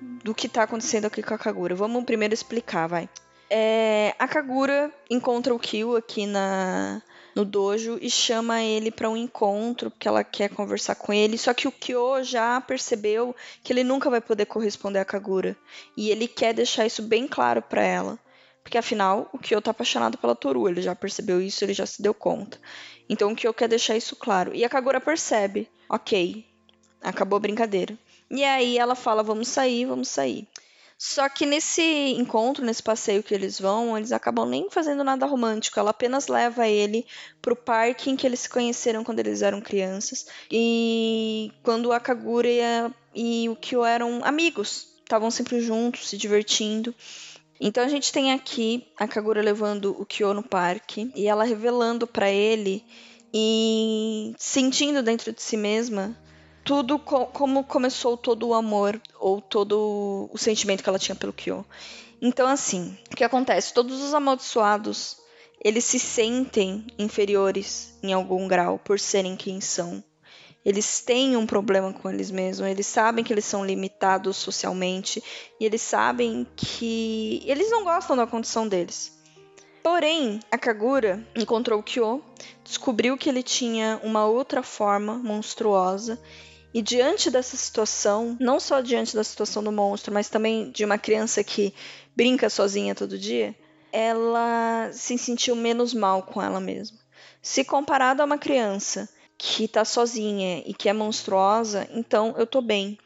do 0.00 0.34
que 0.34 0.48
tá 0.48 0.64
acontecendo 0.64 1.04
aqui 1.04 1.22
com 1.22 1.34
a 1.34 1.38
Kagura. 1.38 1.76
Vamos 1.76 2.02
primeiro 2.02 2.34
explicar, 2.34 2.88
vai. 2.88 3.08
É, 3.48 4.12
a 4.18 4.26
Kagura 4.26 4.90
encontra 5.08 5.54
o 5.54 5.58
Kyo 5.60 5.94
aqui 5.94 6.26
na 6.26 7.00
no 7.36 7.44
dojo 7.44 7.98
e 8.00 8.08
chama 8.08 8.62
ele 8.62 8.90
para 8.90 9.10
um 9.10 9.16
encontro 9.16 9.90
porque 9.90 10.08
ela 10.08 10.24
quer 10.24 10.48
conversar 10.48 10.94
com 10.94 11.12
ele. 11.12 11.36
Só 11.36 11.52
que 11.52 11.68
o 11.68 11.72
Kyo 11.72 12.24
já 12.24 12.58
percebeu 12.62 13.36
que 13.62 13.74
ele 13.74 13.84
nunca 13.84 14.08
vai 14.08 14.22
poder 14.22 14.46
corresponder 14.46 15.00
a 15.00 15.04
Kagura 15.04 15.54
e 15.94 16.10
ele 16.10 16.26
quer 16.26 16.54
deixar 16.54 16.86
isso 16.86 17.02
bem 17.02 17.28
claro 17.28 17.60
para 17.60 17.82
ela. 17.82 18.18
Porque 18.62 18.78
afinal, 18.78 19.28
o 19.34 19.38
Kyo 19.38 19.60
tá 19.60 19.70
apaixonado 19.70 20.16
pela 20.16 20.34
Toru, 20.34 20.66
ele 20.66 20.80
já 20.80 20.94
percebeu 20.94 21.40
isso, 21.40 21.62
ele 21.62 21.74
já 21.74 21.84
se 21.84 22.00
deu 22.00 22.14
conta. 22.14 22.58
Então 23.06 23.30
o 23.30 23.36
Kyo 23.36 23.52
quer 23.52 23.68
deixar 23.68 23.98
isso 23.98 24.16
claro. 24.16 24.54
E 24.54 24.64
a 24.64 24.68
Kagura 24.70 24.98
percebe, 24.98 25.68
ok, 25.90 26.42
acabou 27.02 27.36
a 27.36 27.40
brincadeira. 27.40 27.96
E 28.30 28.42
aí 28.42 28.78
ela 28.78 28.94
fala: 28.94 29.22
vamos 29.22 29.48
sair, 29.48 29.84
vamos 29.84 30.08
sair. 30.08 30.48
Só 30.98 31.28
que 31.28 31.44
nesse 31.44 31.82
encontro, 31.82 32.64
nesse 32.64 32.82
passeio 32.82 33.22
que 33.22 33.34
eles 33.34 33.60
vão, 33.60 33.96
eles 33.96 34.12
acabam 34.12 34.48
nem 34.48 34.70
fazendo 34.70 35.04
nada 35.04 35.26
romântico. 35.26 35.78
Ela 35.78 35.90
apenas 35.90 36.26
leva 36.26 36.66
ele 36.66 37.06
pro 37.42 37.54
parque 37.54 38.10
em 38.10 38.16
que 38.16 38.26
eles 38.26 38.40
se 38.40 38.48
conheceram 38.48 39.04
quando 39.04 39.18
eles 39.18 39.42
eram 39.42 39.60
crianças. 39.60 40.26
E 40.50 41.52
quando 41.62 41.92
a 41.92 42.00
Kagura 42.00 42.48
e, 43.14 43.48
o 43.48 43.56
Kyo 43.56 43.84
eram 43.84 44.24
amigos. 44.24 44.88
Estavam 45.02 45.30
sempre 45.30 45.60
juntos, 45.60 46.08
se 46.08 46.16
divertindo. 46.16 46.94
Então 47.60 47.84
a 47.84 47.88
gente 47.88 48.10
tem 48.10 48.32
aqui 48.32 48.86
a 48.96 49.06
Kagura 49.06 49.42
levando 49.42 49.94
o 50.00 50.06
Kyo 50.06 50.32
no 50.32 50.42
parque 50.42 51.10
e 51.14 51.26
ela 51.26 51.44
revelando 51.44 52.06
para 52.06 52.30
ele 52.30 52.84
e 53.32 54.34
sentindo 54.38 55.02
dentro 55.02 55.32
de 55.32 55.42
si 55.42 55.56
mesma 55.56 56.16
tudo 56.66 56.98
co 56.98 57.26
como 57.26 57.62
começou 57.62 58.16
todo 58.16 58.48
o 58.48 58.52
amor 58.52 59.00
ou 59.20 59.40
todo 59.40 60.28
o 60.32 60.36
sentimento 60.36 60.82
que 60.82 60.88
ela 60.88 60.98
tinha 60.98 61.14
pelo 61.14 61.32
Kyo. 61.32 61.64
Então, 62.20 62.48
assim, 62.48 62.98
o 63.10 63.14
que 63.14 63.22
acontece? 63.22 63.72
Todos 63.72 64.02
os 64.02 64.12
amaldiçoados 64.12 65.18
eles 65.62 65.84
se 65.84 65.98
sentem 65.98 66.84
inferiores 66.98 67.96
em 68.02 68.12
algum 68.12 68.48
grau 68.48 68.80
por 68.80 68.98
serem 68.98 69.36
quem 69.36 69.60
são. 69.60 70.02
Eles 70.64 71.00
têm 71.00 71.36
um 71.36 71.46
problema 71.46 71.92
com 71.92 72.10
eles 72.10 72.32
mesmos, 72.32 72.68
eles 72.68 72.86
sabem 72.88 73.24
que 73.24 73.32
eles 73.32 73.44
são 73.44 73.64
limitados 73.64 74.36
socialmente 74.36 75.22
e 75.60 75.64
eles 75.64 75.80
sabem 75.80 76.44
que 76.56 77.42
eles 77.46 77.70
não 77.70 77.84
gostam 77.84 78.16
da 78.16 78.26
condição 78.26 78.66
deles. 78.66 79.16
Porém, 79.84 80.40
a 80.50 80.58
Kagura 80.58 81.24
encontrou 81.36 81.78
o 81.78 81.82
Kyo, 81.82 82.20
descobriu 82.64 83.16
que 83.16 83.28
ele 83.28 83.44
tinha 83.44 84.00
uma 84.02 84.26
outra 84.26 84.60
forma 84.60 85.14
monstruosa 85.14 86.18
e 86.72 86.82
diante 86.82 87.30
dessa 87.30 87.56
situação, 87.56 88.36
não 88.40 88.60
só 88.60 88.80
diante 88.80 89.14
da 89.14 89.24
situação 89.24 89.62
do 89.62 89.72
monstro, 89.72 90.12
mas 90.12 90.28
também 90.28 90.70
de 90.70 90.84
uma 90.84 90.98
criança 90.98 91.42
que 91.42 91.72
brinca 92.14 92.50
sozinha 92.50 92.94
todo 92.94 93.18
dia, 93.18 93.54
ela 93.92 94.90
se 94.92 95.16
sentiu 95.16 95.56
menos 95.56 95.94
mal 95.94 96.22
com 96.22 96.42
ela 96.42 96.60
mesma. 96.60 96.98
Se 97.40 97.64
comparado 97.64 98.20
a 98.20 98.24
uma 98.24 98.38
criança 98.38 99.08
que 99.38 99.68
tá 99.68 99.84
sozinha 99.84 100.62
e 100.66 100.74
que 100.74 100.88
é 100.88 100.92
monstruosa, 100.92 101.88
então 101.92 102.34
eu 102.36 102.46
tô 102.46 102.60
bem. 102.60 102.98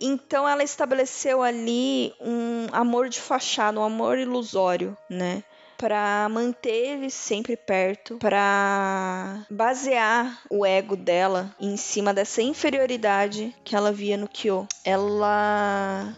Então 0.00 0.48
ela 0.48 0.62
estabeleceu 0.62 1.42
ali 1.42 2.12
um 2.20 2.66
amor 2.72 3.08
de 3.08 3.20
fachada, 3.20 3.78
um 3.78 3.84
amor 3.84 4.18
ilusório, 4.18 4.96
né? 5.08 5.44
Para 5.76 6.28
manter 6.30 6.94
ele 6.94 7.10
sempre 7.10 7.56
perto, 7.56 8.16
para 8.18 9.46
basear 9.50 10.42
o 10.50 10.64
ego 10.64 10.96
dela 10.96 11.54
em 11.60 11.76
cima 11.76 12.14
dessa 12.14 12.42
inferioridade 12.42 13.54
que 13.64 13.76
ela 13.76 13.92
via 13.92 14.16
no 14.16 14.28
Kyo. 14.28 14.66
Ela 14.84 16.16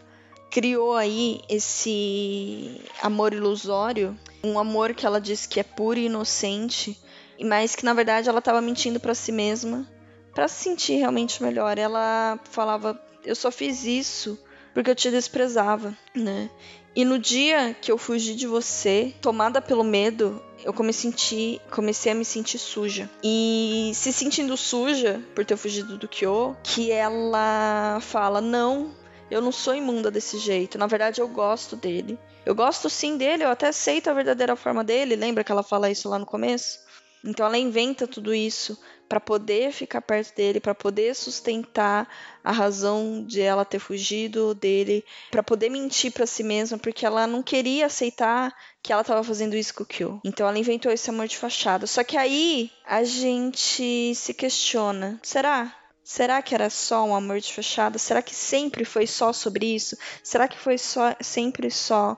criou 0.51 0.97
aí 0.97 1.41
esse 1.49 2.81
amor 3.03 3.35
ilusório, 3.35 4.19
um 4.43 4.59
amor 4.59 4.95
que 4.95 5.05
ela 5.05 5.21
diz 5.21 5.47
que 5.47 5.61
é 5.61 5.63
puro 5.63 5.99
e 5.99 6.07
inocente, 6.07 6.99
mas 7.45 7.75
que 7.75 7.85
na 7.85 7.93
verdade 7.93 8.29
ela 8.29 8.39
estava 8.39 8.61
mentindo 8.61 8.99
para 8.99 9.15
si 9.15 9.33
mesma, 9.33 9.87
para 10.35 10.49
se 10.49 10.65
sentir 10.65 10.97
realmente 10.97 11.43
melhor. 11.43 11.79
Ela 11.79 12.39
falava: 12.51 12.99
"Eu 13.25 13.35
só 13.35 13.51
fiz 13.51 13.85
isso 13.85 14.39
porque 14.73 14.91
eu 14.91 14.95
te 14.95 15.11
desprezava", 15.11 15.97
né? 16.15 16.51
E 16.97 17.05
no 17.05 17.19
dia 17.19 17.77
que 17.79 17.93
eu 17.93 17.99
fugi 17.99 18.35
de 18.35 18.47
você, 18.47 19.15
tomada 19.21 19.61
pelo 19.61 19.85
medo, 19.85 20.43
eu 20.65 20.73
comecei, 20.73 21.61
comecei 21.71 22.11
a 22.11 22.15
me 22.15 22.25
sentir 22.25 22.59
suja. 22.59 23.11
E 23.23 23.93
se 23.95 24.11
sentindo 24.15 24.57
suja 24.57 25.23
por 25.35 25.45
ter 25.45 25.59
fugido 25.59 25.99
do 25.99 26.09
Kyo, 26.09 26.57
que 26.63 26.91
ela 26.91 27.99
fala: 28.01 28.41
Não, 28.41 28.95
eu 29.31 29.43
não 29.43 29.53
sou 29.53 29.75
imunda 29.75 30.11
desse 30.11 30.39
jeito. 30.39 30.79
Na 30.79 30.87
verdade, 30.87 31.21
eu 31.21 31.29
gosto 31.29 31.77
dele. 31.77 32.19
Eu 32.47 32.55
gosto 32.55 32.89
sim 32.89 33.19
dele, 33.19 33.45
eu 33.45 33.51
até 33.51 33.69
aceito 33.69 34.09
a 34.09 34.15
verdadeira 34.15 34.57
forma 34.57 34.83
dele. 34.83 35.17
Lembra 35.17 35.45
que 35.45 35.53
ela 35.53 35.63
fala 35.63 35.91
isso 35.91 36.09
lá 36.09 36.19
no 36.19 36.25
começo? 36.25 36.79
Então 37.27 37.45
ela 37.45 37.59
inventa 37.59 38.07
tudo 38.07 38.35
isso 38.35 38.79
para 39.09 39.21
poder 39.21 39.73
ficar 39.73 40.01
perto 40.01 40.35
dele, 40.35 40.61
para 40.61 40.75
poder 40.75 41.15
sustentar 41.15 42.09
a 42.43 42.53
razão 42.53 43.25
de 43.25 43.41
ela 43.41 43.65
ter 43.65 43.79
fugido 43.79 44.55
dele, 44.55 45.05
para 45.31 45.43
poder 45.43 45.69
mentir 45.69 46.13
para 46.13 46.27
si 46.27 46.43
mesma, 46.43 46.79
porque 46.79 47.07
ela 47.07 47.27
não 47.27 47.43
queria 47.43 47.87
aceitar 47.87 48.55
que 48.83 48.93
ela 48.93 49.03
estava 49.03 49.23
fazendo 49.23 49.57
isso 49.57 49.75
com 49.75 49.83
o 49.83 49.87
Kyo. 49.87 50.21
Então 50.25 50.49
ela 50.49 50.59
inventou 50.59 50.91
esse 50.91 51.11
amor 51.11 51.29
de 51.29 51.37
fachada. 51.37 51.87
Só 51.87 52.03
que 52.03 52.17
aí 52.17 52.71
a 52.85 53.05
gente 53.05 54.15
se 54.15 54.35
questiona: 54.35 55.21
será? 55.23 55.75
Será 56.03 56.41
que 56.41 56.55
era 56.55 56.71
só 56.71 57.05
um 57.05 57.17
amor 57.17 57.41
de 57.41 57.53
fachada? 57.53 57.99
Será 57.99 58.23
que 58.23 58.35
sempre 58.35 58.85
foi 58.85 59.09
só 59.09 59.33
sobre 59.33 59.75
isso? 59.75 59.97
Será 60.23 60.47
que 60.47 60.57
foi 60.57 60.79
só 60.79 61.17
sempre 61.21 61.69
só 61.69 62.17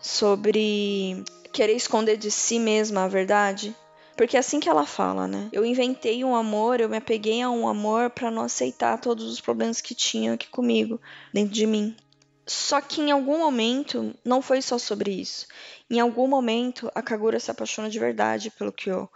sobre 0.00 1.24
querer 1.52 1.74
esconder 1.74 2.16
de 2.16 2.30
si 2.30 2.60
mesma 2.60 3.04
a 3.04 3.08
verdade? 3.08 3.74
Porque 4.18 4.36
é 4.36 4.40
assim 4.40 4.58
que 4.58 4.68
ela 4.68 4.84
fala, 4.84 5.28
né? 5.28 5.48
Eu 5.52 5.64
inventei 5.64 6.24
um 6.24 6.34
amor, 6.34 6.80
eu 6.80 6.88
me 6.88 6.96
apeguei 6.96 7.40
a 7.40 7.48
um 7.48 7.68
amor 7.68 8.10
para 8.10 8.32
não 8.32 8.42
aceitar 8.42 9.00
todos 9.00 9.24
os 9.24 9.40
problemas 9.40 9.80
que 9.80 9.94
tinha 9.94 10.32
aqui 10.32 10.48
comigo, 10.48 11.00
dentro 11.32 11.54
de 11.54 11.64
mim. 11.64 11.96
Só 12.44 12.80
que 12.80 13.00
em 13.00 13.12
algum 13.12 13.38
momento, 13.38 14.12
não 14.24 14.42
foi 14.42 14.60
só 14.60 14.76
sobre 14.76 15.12
isso. 15.12 15.46
Em 15.88 16.00
algum 16.00 16.26
momento, 16.26 16.90
a 16.96 17.00
Kagura 17.00 17.38
se 17.38 17.48
apaixona 17.52 17.88
de 17.88 18.00
verdade 18.00 18.50
pelo 18.50 18.72
Kyo. 18.72 19.08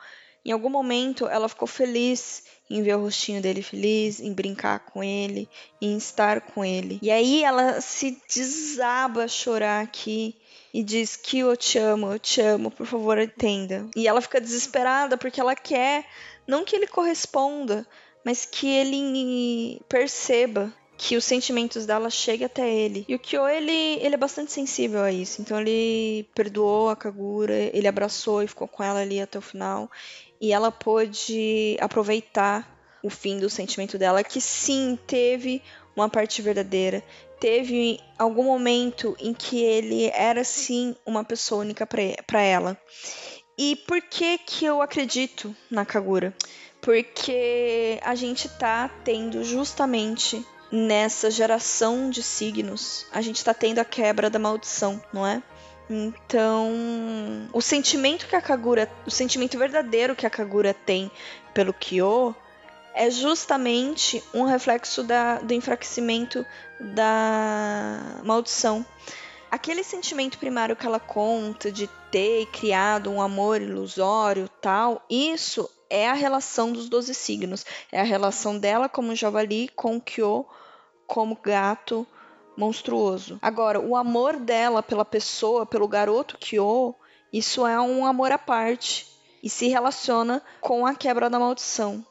Em 0.44 0.50
algum 0.50 0.68
momento, 0.68 1.26
ela 1.26 1.48
ficou 1.48 1.68
feliz 1.68 2.44
em 2.68 2.82
ver 2.82 2.96
o 2.96 3.02
rostinho 3.02 3.40
dele 3.40 3.62
feliz, 3.62 4.18
em 4.20 4.32
brincar 4.32 4.80
com 4.80 5.04
ele, 5.04 5.48
em 5.80 5.96
estar 5.96 6.40
com 6.40 6.64
ele. 6.64 6.98
E 7.02 7.10
aí 7.10 7.44
ela 7.44 7.80
se 7.80 8.18
desaba 8.34 9.24
a 9.24 9.28
chorar 9.28 9.82
aqui 9.82 10.36
e 10.72 10.82
diz 10.82 11.16
que 11.16 11.40
eu 11.40 11.56
te 11.56 11.78
amo, 11.78 12.12
eu 12.12 12.18
te 12.18 12.40
amo, 12.40 12.70
por 12.70 12.86
favor, 12.86 13.18
entenda. 13.18 13.86
E 13.94 14.08
ela 14.08 14.20
fica 14.20 14.40
desesperada 14.40 15.16
porque 15.16 15.40
ela 15.40 15.54
quer 15.54 16.06
não 16.46 16.64
que 16.64 16.74
ele 16.74 16.86
corresponda, 16.86 17.86
mas 18.24 18.46
que 18.46 18.66
ele 18.66 19.80
perceba 19.88 20.72
que 20.96 21.16
os 21.16 21.24
sentimentos 21.24 21.84
dela 21.84 22.08
cheguem 22.08 22.46
até 22.46 22.72
ele. 22.72 23.04
E 23.08 23.14
o 23.14 23.18
Kyo, 23.18 23.48
ele, 23.48 23.72
ele 24.00 24.14
é 24.14 24.18
bastante 24.18 24.52
sensível 24.52 25.02
a 25.02 25.10
isso. 25.10 25.42
Então 25.42 25.60
ele 25.60 26.28
perdoou 26.34 26.88
a 26.88 26.96
Kagura, 26.96 27.54
ele 27.54 27.88
abraçou 27.88 28.42
e 28.42 28.46
ficou 28.46 28.68
com 28.68 28.84
ela 28.84 29.00
ali 29.00 29.20
até 29.20 29.36
o 29.36 29.42
final. 29.42 29.90
E 30.42 30.52
ela 30.52 30.70
pôde 30.70 31.78
aproveitar 31.80 32.68
o 33.02 33.08
fim 33.08 33.38
do 33.38 33.48
sentimento 33.48 33.96
dela, 33.96 34.22
que 34.22 34.40
sim, 34.40 34.98
teve 35.06 35.62
uma 35.96 36.08
parte 36.08 36.42
verdadeira 36.42 37.02
teve 37.42 37.98
algum 38.16 38.44
momento 38.44 39.16
em 39.18 39.34
que 39.34 39.60
ele 39.60 40.08
era 40.14 40.44
sim 40.44 40.94
uma 41.04 41.24
pessoa 41.24 41.62
única 41.62 41.84
para 41.84 42.40
ela. 42.40 42.78
E 43.58 43.74
por 43.74 44.00
que 44.00 44.38
que 44.38 44.64
eu 44.64 44.80
acredito 44.80 45.54
na 45.68 45.84
Kagura? 45.84 46.32
Porque 46.80 47.98
a 48.02 48.14
gente 48.14 48.48
tá 48.48 48.88
tendo 49.02 49.42
justamente 49.42 50.46
nessa 50.70 51.32
geração 51.32 52.10
de 52.10 52.22
signos, 52.22 53.06
a 53.12 53.20
gente 53.20 53.44
tá 53.44 53.52
tendo 53.52 53.80
a 53.80 53.84
quebra 53.84 54.30
da 54.30 54.38
maldição, 54.38 55.02
não 55.12 55.26
é? 55.26 55.42
Então, 55.92 56.70
o 57.52 57.60
sentimento 57.60 58.26
que 58.26 58.34
a 58.34 58.40
Kagura, 58.40 58.90
o 59.06 59.10
sentimento 59.10 59.58
verdadeiro 59.58 60.16
que 60.16 60.26
a 60.26 60.30
Kagura 60.30 60.72
tem 60.72 61.10
pelo 61.52 61.74
Kyo 61.74 62.34
é 62.94 63.10
justamente 63.10 64.22
um 64.32 64.44
reflexo 64.44 65.02
da, 65.02 65.38
do 65.38 65.52
enfraquecimento 65.52 66.46
da 66.80 68.20
maldição. 68.24 68.84
aquele 69.50 69.84
sentimento 69.84 70.38
primário 70.38 70.74
que 70.74 70.86
ela 70.86 70.98
conta 70.98 71.70
de 71.70 71.86
ter 72.10 72.46
criado 72.46 73.10
um 73.10 73.20
amor 73.20 73.60
ilusório, 73.60 74.48
tal, 74.48 75.04
isso 75.10 75.68
é 75.90 76.08
a 76.08 76.14
relação 76.14 76.72
dos 76.72 76.88
12 76.88 77.14
signos, 77.14 77.66
é 77.90 78.00
a 78.00 78.04
relação 78.04 78.58
dela 78.58 78.88
como 78.88 79.14
javali 79.14 79.68
com 79.76 80.00
Kyo 80.00 80.46
como 81.06 81.36
gato 81.36 82.06
monstruoso. 82.56 83.38
Agora, 83.40 83.80
o 83.80 83.96
amor 83.96 84.36
dela 84.36 84.82
pela 84.82 85.04
pessoa, 85.04 85.66
pelo 85.66 85.88
garoto 85.88 86.38
Kyo, 86.38 86.94
isso 87.32 87.66
é 87.66 87.80
um 87.80 88.04
amor 88.04 88.32
à 88.32 88.38
parte 88.38 89.06
e 89.42 89.48
se 89.48 89.68
relaciona 89.68 90.42
com 90.60 90.86
a 90.86 90.94
quebra 90.94 91.28
da 91.28 91.38
maldição. 91.38 92.04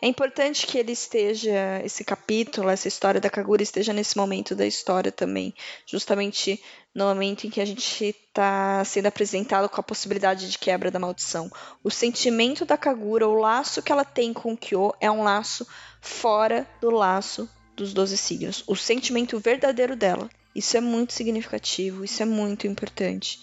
É 0.00 0.06
importante 0.06 0.66
que 0.66 0.76
ele 0.76 0.92
esteja, 0.92 1.80
esse 1.82 2.04
capítulo, 2.04 2.68
essa 2.68 2.86
história 2.86 3.18
da 3.20 3.30
Kagura 3.30 3.62
esteja 3.62 3.94
nesse 3.94 4.16
momento 4.16 4.54
da 4.54 4.66
história 4.66 5.10
também, 5.10 5.54
justamente 5.86 6.62
no 6.94 7.06
momento 7.06 7.46
em 7.46 7.50
que 7.50 7.62
a 7.62 7.64
gente 7.64 8.04
está 8.04 8.84
sendo 8.84 9.06
apresentado 9.06 9.68
com 9.70 9.80
a 9.80 9.84
possibilidade 9.84 10.50
de 10.50 10.58
quebra 10.58 10.90
da 10.90 10.98
maldição. 10.98 11.50
O 11.82 11.90
sentimento 11.90 12.66
da 12.66 12.76
Kagura, 12.76 13.26
o 13.26 13.34
laço 13.34 13.82
que 13.82 13.90
ela 13.90 14.04
tem 14.04 14.34
com 14.34 14.52
o 14.52 14.56
Kyo, 14.56 14.94
é 15.00 15.10
um 15.10 15.22
laço 15.22 15.66
fora 16.00 16.68
do 16.78 16.90
laço 16.90 17.48
dos 17.76 17.92
12 17.92 18.16
signos. 18.16 18.64
O 18.66 18.74
sentimento 18.74 19.38
verdadeiro 19.38 19.94
dela. 19.94 20.28
Isso 20.54 20.76
é 20.76 20.80
muito 20.80 21.12
significativo, 21.12 22.04
isso 22.04 22.22
é 22.22 22.26
muito 22.26 22.66
importante. 22.66 23.38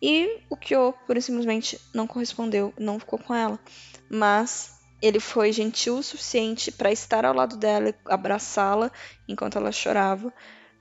E 0.00 0.40
o 0.50 0.56
Kyo, 0.56 0.94
por 1.06 1.20
simplesmente, 1.20 1.78
não 1.92 2.06
correspondeu, 2.06 2.72
não 2.78 2.98
ficou 2.98 3.18
com 3.18 3.34
ela. 3.34 3.60
Mas 4.08 4.74
ele 5.00 5.20
foi 5.20 5.52
gentil 5.52 5.98
o 5.98 6.02
suficiente 6.02 6.72
para 6.72 6.90
estar 6.90 7.24
ao 7.24 7.34
lado 7.34 7.56
dela 7.56 7.94
abraçá-la 8.06 8.90
enquanto 9.28 9.58
ela 9.58 9.70
chorava, 9.70 10.32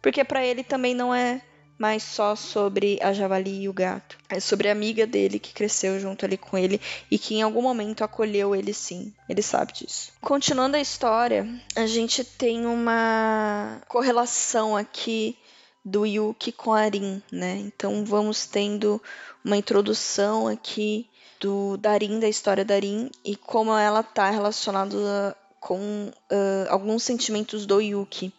porque 0.02 0.24
para 0.24 0.46
ele 0.46 0.64
também 0.64 0.96
não 0.96 1.14
é 1.14 1.42
mais 1.78 2.04
só 2.04 2.36
sobre 2.36 3.00
a 3.02 3.12
javali 3.14 3.64
e 3.64 3.70
o 3.70 3.74
gato. 3.74 4.18
É 4.30 4.40
sobre 4.40 4.70
a 4.70 4.72
amiga 4.72 5.06
dele 5.06 5.40
que 5.40 5.54
cresceu 5.54 6.00
junto 6.00 6.26
ali 6.26 6.38
com 6.38 6.58
ele 6.58 6.80
e 7.10 7.18
que 7.18 7.36
em 7.36 7.42
algum 7.42 7.62
momento 7.62 8.04
acolheu 8.04 8.56
ele 8.56 8.74
sim. 8.74 9.14
Ele 9.28 9.42
sabe 9.42 9.74
disso. 9.74 10.12
Continuando 10.22 10.78
a 10.78 10.82
história, 10.82 11.48
a 11.76 11.86
gente 11.86 12.24
tem 12.24 12.66
uma 12.66 13.82
correlação 13.88 14.78
aqui 14.78 15.38
do 15.84 16.06
Yuki 16.06 16.52
com 16.52 16.72
a 16.72 16.82
Arin, 16.82 17.22
né? 17.32 17.58
Então 17.58 18.06
vamos 18.06 18.46
tendo 18.46 19.02
uma 19.44 19.58
introdução 19.58 20.48
aqui 20.48 21.10
do 21.40 21.76
Darin, 21.76 22.20
da 22.20 22.30
história 22.30 22.64
da 22.64 22.76
Darin, 22.76 23.12
e 23.26 23.36
como 23.36 23.78
ela 23.78 24.00
está 24.00 24.30
relacionada 24.30 25.36
com 25.60 26.10
uh, 26.10 26.70
alguns 26.70 27.04
sentimentos 27.04 27.66
do 27.66 27.82
Yuki. 27.82 28.34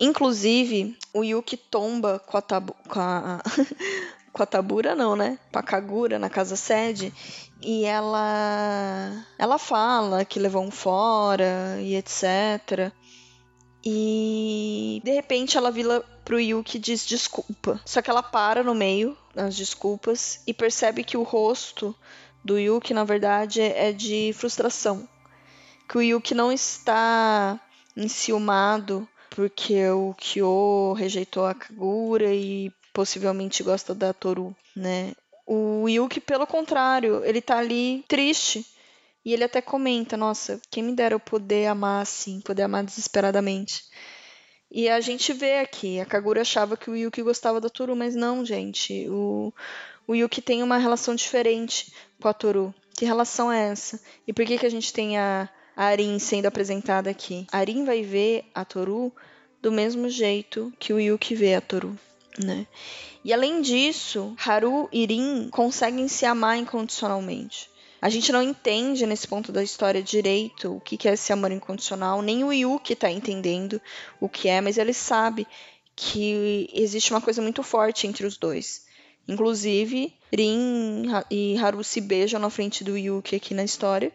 Inclusive, 0.00 0.96
o 1.12 1.22
Yuki 1.22 1.58
tomba 1.58 2.18
com 2.18 2.38
a, 2.38 2.40
tabu, 2.40 2.74
com 2.88 2.98
a, 2.98 3.42
com 4.32 4.42
a 4.42 4.46
Tabura, 4.46 4.94
não, 4.94 5.14
né? 5.14 5.38
Com 5.52 5.58
a 5.58 5.62
Kagura 5.62 6.18
na 6.18 6.30
casa 6.30 6.56
sede. 6.56 7.12
E 7.60 7.84
ela, 7.84 9.26
ela 9.38 9.58
fala 9.58 10.24
que 10.24 10.38
levou 10.38 10.62
um 10.62 10.70
fora 10.70 11.78
e 11.82 11.94
etc. 11.94 12.90
E 13.84 15.02
de 15.04 15.10
repente 15.12 15.58
ela 15.58 15.70
vira 15.70 16.00
pro 16.24 16.40
Yuki 16.40 16.78
e 16.78 16.80
diz 16.80 17.04
desculpa. 17.04 17.78
Só 17.84 18.00
que 18.00 18.08
ela 18.08 18.22
para 18.22 18.62
no 18.62 18.74
meio 18.74 19.14
das 19.34 19.54
desculpas 19.54 20.42
e 20.46 20.54
percebe 20.54 21.04
que 21.04 21.18
o 21.18 21.22
rosto 21.22 21.94
do 22.42 22.58
Yuki, 22.58 22.94
na 22.94 23.04
verdade, 23.04 23.60
é 23.60 23.92
de 23.92 24.32
frustração. 24.32 25.06
Que 25.86 25.98
o 25.98 26.02
Yuki 26.02 26.34
não 26.34 26.50
está 26.50 27.60
enciumado 27.96 29.06
porque 29.30 29.88
o 29.88 30.14
Kyo 30.14 30.92
rejeitou 30.94 31.46
a 31.46 31.54
Kagura 31.54 32.34
e 32.34 32.72
possivelmente 32.92 33.62
gosta 33.62 33.94
da 33.94 34.12
Toru, 34.12 34.54
né? 34.76 35.12
O 35.46 35.88
Yuki, 35.88 36.20
pelo 36.20 36.46
contrário, 36.46 37.24
ele 37.24 37.40
tá 37.40 37.58
ali 37.58 38.04
triste 38.06 38.66
e 39.24 39.32
ele 39.32 39.44
até 39.44 39.60
comenta: 39.60 40.16
Nossa, 40.16 40.60
quem 40.70 40.82
me 40.82 40.94
dera 40.94 41.14
eu 41.14 41.20
poder 41.20 41.66
amar 41.66 42.02
assim, 42.02 42.40
poder 42.40 42.62
amar 42.62 42.84
desesperadamente. 42.84 43.84
E 44.70 44.88
a 44.88 45.00
gente 45.00 45.32
vê 45.32 45.58
aqui: 45.58 46.00
a 46.00 46.06
Kagura 46.06 46.42
achava 46.42 46.76
que 46.76 46.90
o 46.90 46.96
Yuki 46.96 47.22
gostava 47.22 47.60
da 47.60 47.68
Toru, 47.68 47.96
mas 47.96 48.14
não, 48.14 48.44
gente. 48.44 49.08
O, 49.08 49.52
o 50.06 50.14
Yuki 50.14 50.40
tem 50.40 50.62
uma 50.62 50.78
relação 50.78 51.14
diferente 51.14 51.92
com 52.20 52.28
a 52.28 52.34
Toru. 52.34 52.74
Que 52.94 53.04
relação 53.04 53.50
é 53.50 53.70
essa? 53.70 54.00
E 54.26 54.32
por 54.32 54.44
que, 54.44 54.58
que 54.58 54.66
a 54.66 54.70
gente 54.70 54.92
tem 54.92 55.18
a, 55.18 55.48
Arin 55.76 56.18
sendo 56.18 56.46
apresentada 56.46 57.10
aqui? 57.10 57.46
Arin 57.52 57.84
vai 57.84 58.02
ver 58.02 58.44
a 58.54 58.64
Toru 58.64 59.12
do 59.60 59.70
mesmo 59.70 60.08
jeito 60.08 60.72
que 60.78 60.92
o 60.92 61.00
Yuki 61.00 61.34
vê 61.34 61.54
a 61.54 61.60
Toru. 61.60 61.98
Né? 62.42 62.66
E 63.24 63.32
além 63.32 63.60
disso, 63.60 64.34
Haru 64.38 64.88
e 64.90 65.04
Rin 65.04 65.48
conseguem 65.50 66.08
se 66.08 66.24
amar 66.24 66.56
incondicionalmente. 66.56 67.68
A 68.00 68.08
gente 68.08 68.32
não 68.32 68.42
entende 68.42 69.04
nesse 69.04 69.28
ponto 69.28 69.52
da 69.52 69.62
história 69.62 70.02
direito 70.02 70.76
o 70.76 70.80
que 70.80 71.06
é 71.06 71.12
esse 71.12 71.32
amor 71.32 71.52
incondicional, 71.52 72.22
nem 72.22 72.42
o 72.42 72.52
Yuki 72.52 72.94
está 72.94 73.10
entendendo 73.10 73.80
o 74.18 74.26
que 74.26 74.48
é, 74.48 74.62
mas 74.62 74.78
ele 74.78 74.94
sabe 74.94 75.46
que 75.94 76.70
existe 76.72 77.10
uma 77.10 77.20
coisa 77.20 77.42
muito 77.42 77.62
forte 77.62 78.06
entre 78.06 78.24
os 78.24 78.38
dois. 78.38 78.86
Inclusive, 79.28 80.14
Rin 80.32 81.04
e 81.30 81.58
Haru 81.58 81.84
se 81.84 82.00
beijam 82.00 82.40
na 82.40 82.48
frente 82.48 82.82
do 82.82 82.96
Yuki 82.96 83.36
aqui 83.36 83.52
na 83.52 83.64
história. 83.64 84.10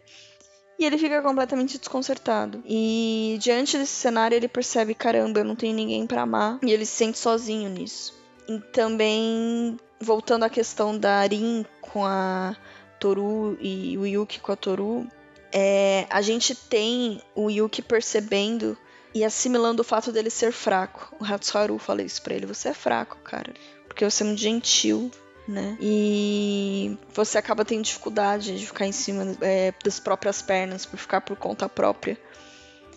E 0.78 0.84
ele 0.84 0.98
fica 0.98 1.22
completamente 1.22 1.78
desconcertado. 1.78 2.62
E 2.66 3.38
diante 3.40 3.78
desse 3.78 3.92
cenário, 3.92 4.36
ele 4.36 4.48
percebe: 4.48 4.94
caramba, 4.94 5.40
eu 5.40 5.44
não 5.44 5.56
tenho 5.56 5.74
ninguém 5.74 6.06
para 6.06 6.22
amar. 6.22 6.58
E 6.62 6.70
ele 6.70 6.84
se 6.84 6.92
sente 6.92 7.18
sozinho 7.18 7.70
nisso. 7.70 8.14
E 8.48 8.58
também, 8.72 9.78
voltando 10.00 10.44
à 10.44 10.50
questão 10.50 10.96
da 10.96 11.22
Rin 11.22 11.64
com 11.80 12.04
a 12.04 12.54
Toru 13.00 13.56
e 13.60 13.96
o 13.98 14.06
Yuki 14.06 14.40
com 14.40 14.52
a 14.52 14.56
Toru, 14.56 15.06
é, 15.52 16.06
a 16.10 16.20
gente 16.20 16.54
tem 16.54 17.20
o 17.34 17.50
Yuki 17.50 17.80
percebendo 17.80 18.76
e 19.14 19.24
assimilando 19.24 19.80
o 19.80 19.84
fato 19.84 20.12
dele 20.12 20.28
ser 20.28 20.52
fraco. 20.52 21.16
O 21.18 21.24
Hatsuharu 21.24 21.78
fala 21.78 22.02
isso 22.02 22.20
pra 22.22 22.34
ele: 22.34 22.44
você 22.44 22.68
é 22.68 22.74
fraco, 22.74 23.16
cara. 23.24 23.54
Porque 23.88 24.04
você 24.04 24.22
é 24.22 24.26
muito 24.26 24.40
gentil, 24.40 25.10
né? 25.46 25.76
E 25.80 26.98
você 27.14 27.38
acaba 27.38 27.64
tendo 27.64 27.82
dificuldade 27.82 28.58
de 28.58 28.66
ficar 28.66 28.86
em 28.86 28.92
cima 28.92 29.36
é, 29.40 29.72
das 29.84 30.00
próprias 30.00 30.42
pernas, 30.42 30.84
por 30.84 30.98
ficar 30.98 31.20
por 31.20 31.36
conta 31.36 31.68
própria. 31.68 32.18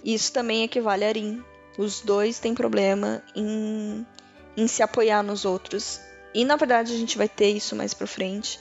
Isso 0.03 0.31
também 0.31 0.63
equivale 0.63 1.05
a 1.05 1.11
Rin. 1.11 1.43
Os 1.77 2.01
dois 2.01 2.39
têm 2.39 2.53
problema 2.53 3.23
em, 3.35 4.05
em 4.57 4.67
se 4.67 4.81
apoiar 4.81 5.23
nos 5.23 5.45
outros. 5.45 5.99
E 6.33 6.43
na 6.43 6.55
verdade 6.55 6.93
a 6.93 6.97
gente 6.97 7.17
vai 7.17 7.27
ter 7.27 7.49
isso 7.49 7.75
mais 7.75 7.93
pra 7.93 8.07
frente, 8.07 8.59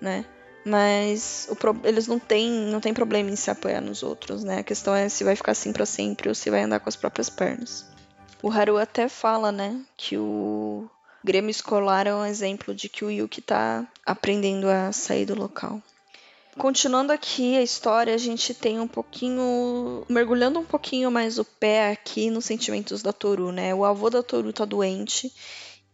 né? 0.00 0.24
Mas 0.64 1.48
pro... 1.58 1.78
eles 1.84 2.06
não 2.06 2.18
têm, 2.18 2.50
não 2.50 2.80
têm 2.80 2.94
problema 2.94 3.30
em 3.30 3.36
se 3.36 3.50
apoiar 3.50 3.80
nos 3.80 4.02
outros, 4.02 4.44
né? 4.44 4.58
A 4.58 4.62
questão 4.62 4.94
é 4.94 5.08
se 5.08 5.24
vai 5.24 5.34
ficar 5.34 5.52
assim 5.52 5.72
para 5.72 5.84
sempre 5.84 6.28
ou 6.28 6.34
se 6.34 6.50
vai 6.50 6.62
andar 6.62 6.80
com 6.80 6.88
as 6.88 6.96
próprias 6.96 7.28
pernas. 7.28 7.86
O 8.42 8.50
Haru 8.50 8.76
até 8.76 9.08
fala, 9.08 9.52
né, 9.52 9.80
que 9.96 10.18
o 10.18 10.88
Grêmio 11.24 11.50
escolar 11.50 12.06
é 12.06 12.14
um 12.14 12.26
exemplo 12.26 12.74
de 12.74 12.88
que 12.88 13.04
o 13.04 13.10
Yuki 13.10 13.40
está 13.40 13.86
aprendendo 14.04 14.68
a 14.68 14.90
sair 14.92 15.24
do 15.24 15.34
local. 15.34 15.80
Continuando 16.58 17.12
aqui 17.12 17.56
a 17.56 17.62
história, 17.62 18.14
a 18.14 18.18
gente 18.18 18.52
tem 18.52 18.78
um 18.78 18.88
pouquinho. 18.88 20.04
mergulhando 20.08 20.58
um 20.58 20.64
pouquinho 20.64 21.10
mais 21.10 21.38
o 21.38 21.44
pé 21.44 21.90
aqui 21.90 22.28
nos 22.28 22.44
sentimentos 22.44 23.02
da 23.02 23.12
Toru, 23.12 23.52
né? 23.52 23.74
O 23.74 23.84
avô 23.84 24.10
da 24.10 24.22
Toru 24.22 24.52
tá 24.52 24.64
doente 24.64 25.32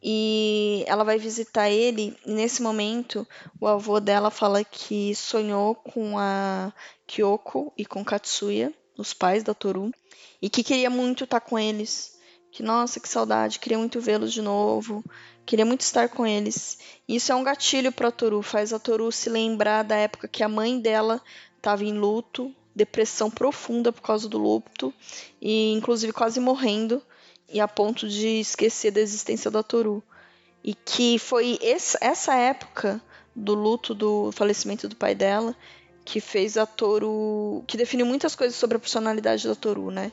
e 0.02 0.84
ela 0.86 1.04
vai 1.04 1.18
visitar 1.18 1.70
ele. 1.70 2.16
E 2.26 2.32
nesse 2.32 2.60
momento, 2.60 3.26
o 3.60 3.68
avô 3.68 4.00
dela 4.00 4.30
fala 4.30 4.64
que 4.64 5.14
sonhou 5.14 5.74
com 5.76 6.18
a 6.18 6.72
Kyoko 7.06 7.72
e 7.76 7.84
com 7.84 8.04
Katsuya, 8.04 8.72
os 8.96 9.14
pais 9.14 9.44
da 9.44 9.54
Toru, 9.54 9.92
e 10.42 10.50
que 10.50 10.64
queria 10.64 10.90
muito 10.90 11.22
estar 11.22 11.40
com 11.40 11.58
eles. 11.58 12.17
Que 12.50 12.62
nossa, 12.62 12.98
que 12.98 13.08
saudade, 13.08 13.58
queria 13.58 13.78
muito 13.78 14.00
vê-los 14.00 14.32
de 14.32 14.42
novo, 14.42 15.04
queria 15.44 15.64
muito 15.64 15.82
estar 15.82 16.08
com 16.08 16.26
eles. 16.26 16.78
Isso 17.06 17.30
é 17.30 17.34
um 17.34 17.44
gatilho 17.44 17.92
para 17.92 18.08
a 18.08 18.12
Toru, 18.12 18.42
faz 18.42 18.72
a 18.72 18.78
Toru 18.78 19.10
se 19.12 19.28
lembrar 19.28 19.82
da 19.82 19.96
época 19.96 20.28
que 20.28 20.42
a 20.42 20.48
mãe 20.48 20.80
dela 20.80 21.22
estava 21.56 21.84
em 21.84 21.92
luto, 21.92 22.54
depressão 22.74 23.30
profunda 23.30 23.92
por 23.92 24.02
causa 24.02 24.28
do 24.28 24.38
luto 24.38 24.94
e 25.42 25.72
inclusive 25.72 26.12
quase 26.12 26.38
morrendo 26.38 27.02
e 27.48 27.60
a 27.60 27.66
ponto 27.66 28.08
de 28.08 28.40
esquecer 28.40 28.90
da 28.90 29.00
existência 29.00 29.50
da 29.50 29.62
Toru. 29.62 30.02
E 30.62 30.74
que 30.74 31.18
foi 31.18 31.58
essa 31.62 32.34
época 32.34 33.00
do 33.34 33.54
luto 33.54 33.94
do 33.94 34.30
falecimento 34.32 34.88
do 34.88 34.96
pai 34.96 35.14
dela 35.14 35.56
que 36.04 36.20
fez 36.20 36.56
a 36.56 36.66
Toru. 36.66 37.62
que 37.66 37.76
definiu 37.76 38.06
muitas 38.06 38.34
coisas 38.34 38.56
sobre 38.56 38.76
a 38.76 38.80
personalidade 38.80 39.46
da 39.46 39.54
Toru, 39.54 39.90
né? 39.90 40.10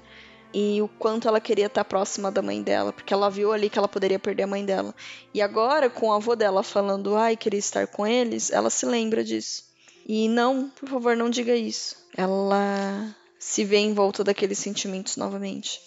E 0.57 0.81
o 0.81 0.87
quanto 0.87 1.27
ela 1.27 1.41
queria 1.41 1.65
estar 1.65 1.83
próxima 1.83 2.31
da 2.31 2.41
mãe 2.41 2.63
dela, 2.63 2.93
porque 2.93 3.13
ela 3.13 3.29
viu 3.29 3.51
ali 3.51 3.69
que 3.69 3.77
ela 3.77 3.89
poderia 3.89 4.17
perder 4.17 4.43
a 4.43 4.47
mãe 4.47 4.63
dela. 4.63 4.95
E 5.33 5.41
agora, 5.41 5.89
com 5.89 6.07
o 6.07 6.13
avô 6.13 6.33
dela 6.33 6.63
falando, 6.63 7.13
ai, 7.17 7.35
queria 7.35 7.59
estar 7.59 7.85
com 7.87 8.07
eles, 8.07 8.49
ela 8.51 8.69
se 8.69 8.85
lembra 8.85 9.21
disso. 9.21 9.65
E 10.07 10.29
não, 10.29 10.69
por 10.69 10.87
favor, 10.87 11.13
não 11.13 11.29
diga 11.29 11.53
isso. 11.53 11.97
Ela 12.15 13.13
se 13.37 13.65
vê 13.65 13.79
em 13.79 13.93
volta 13.93 14.23
daqueles 14.23 14.57
sentimentos 14.57 15.17
novamente. 15.17 15.81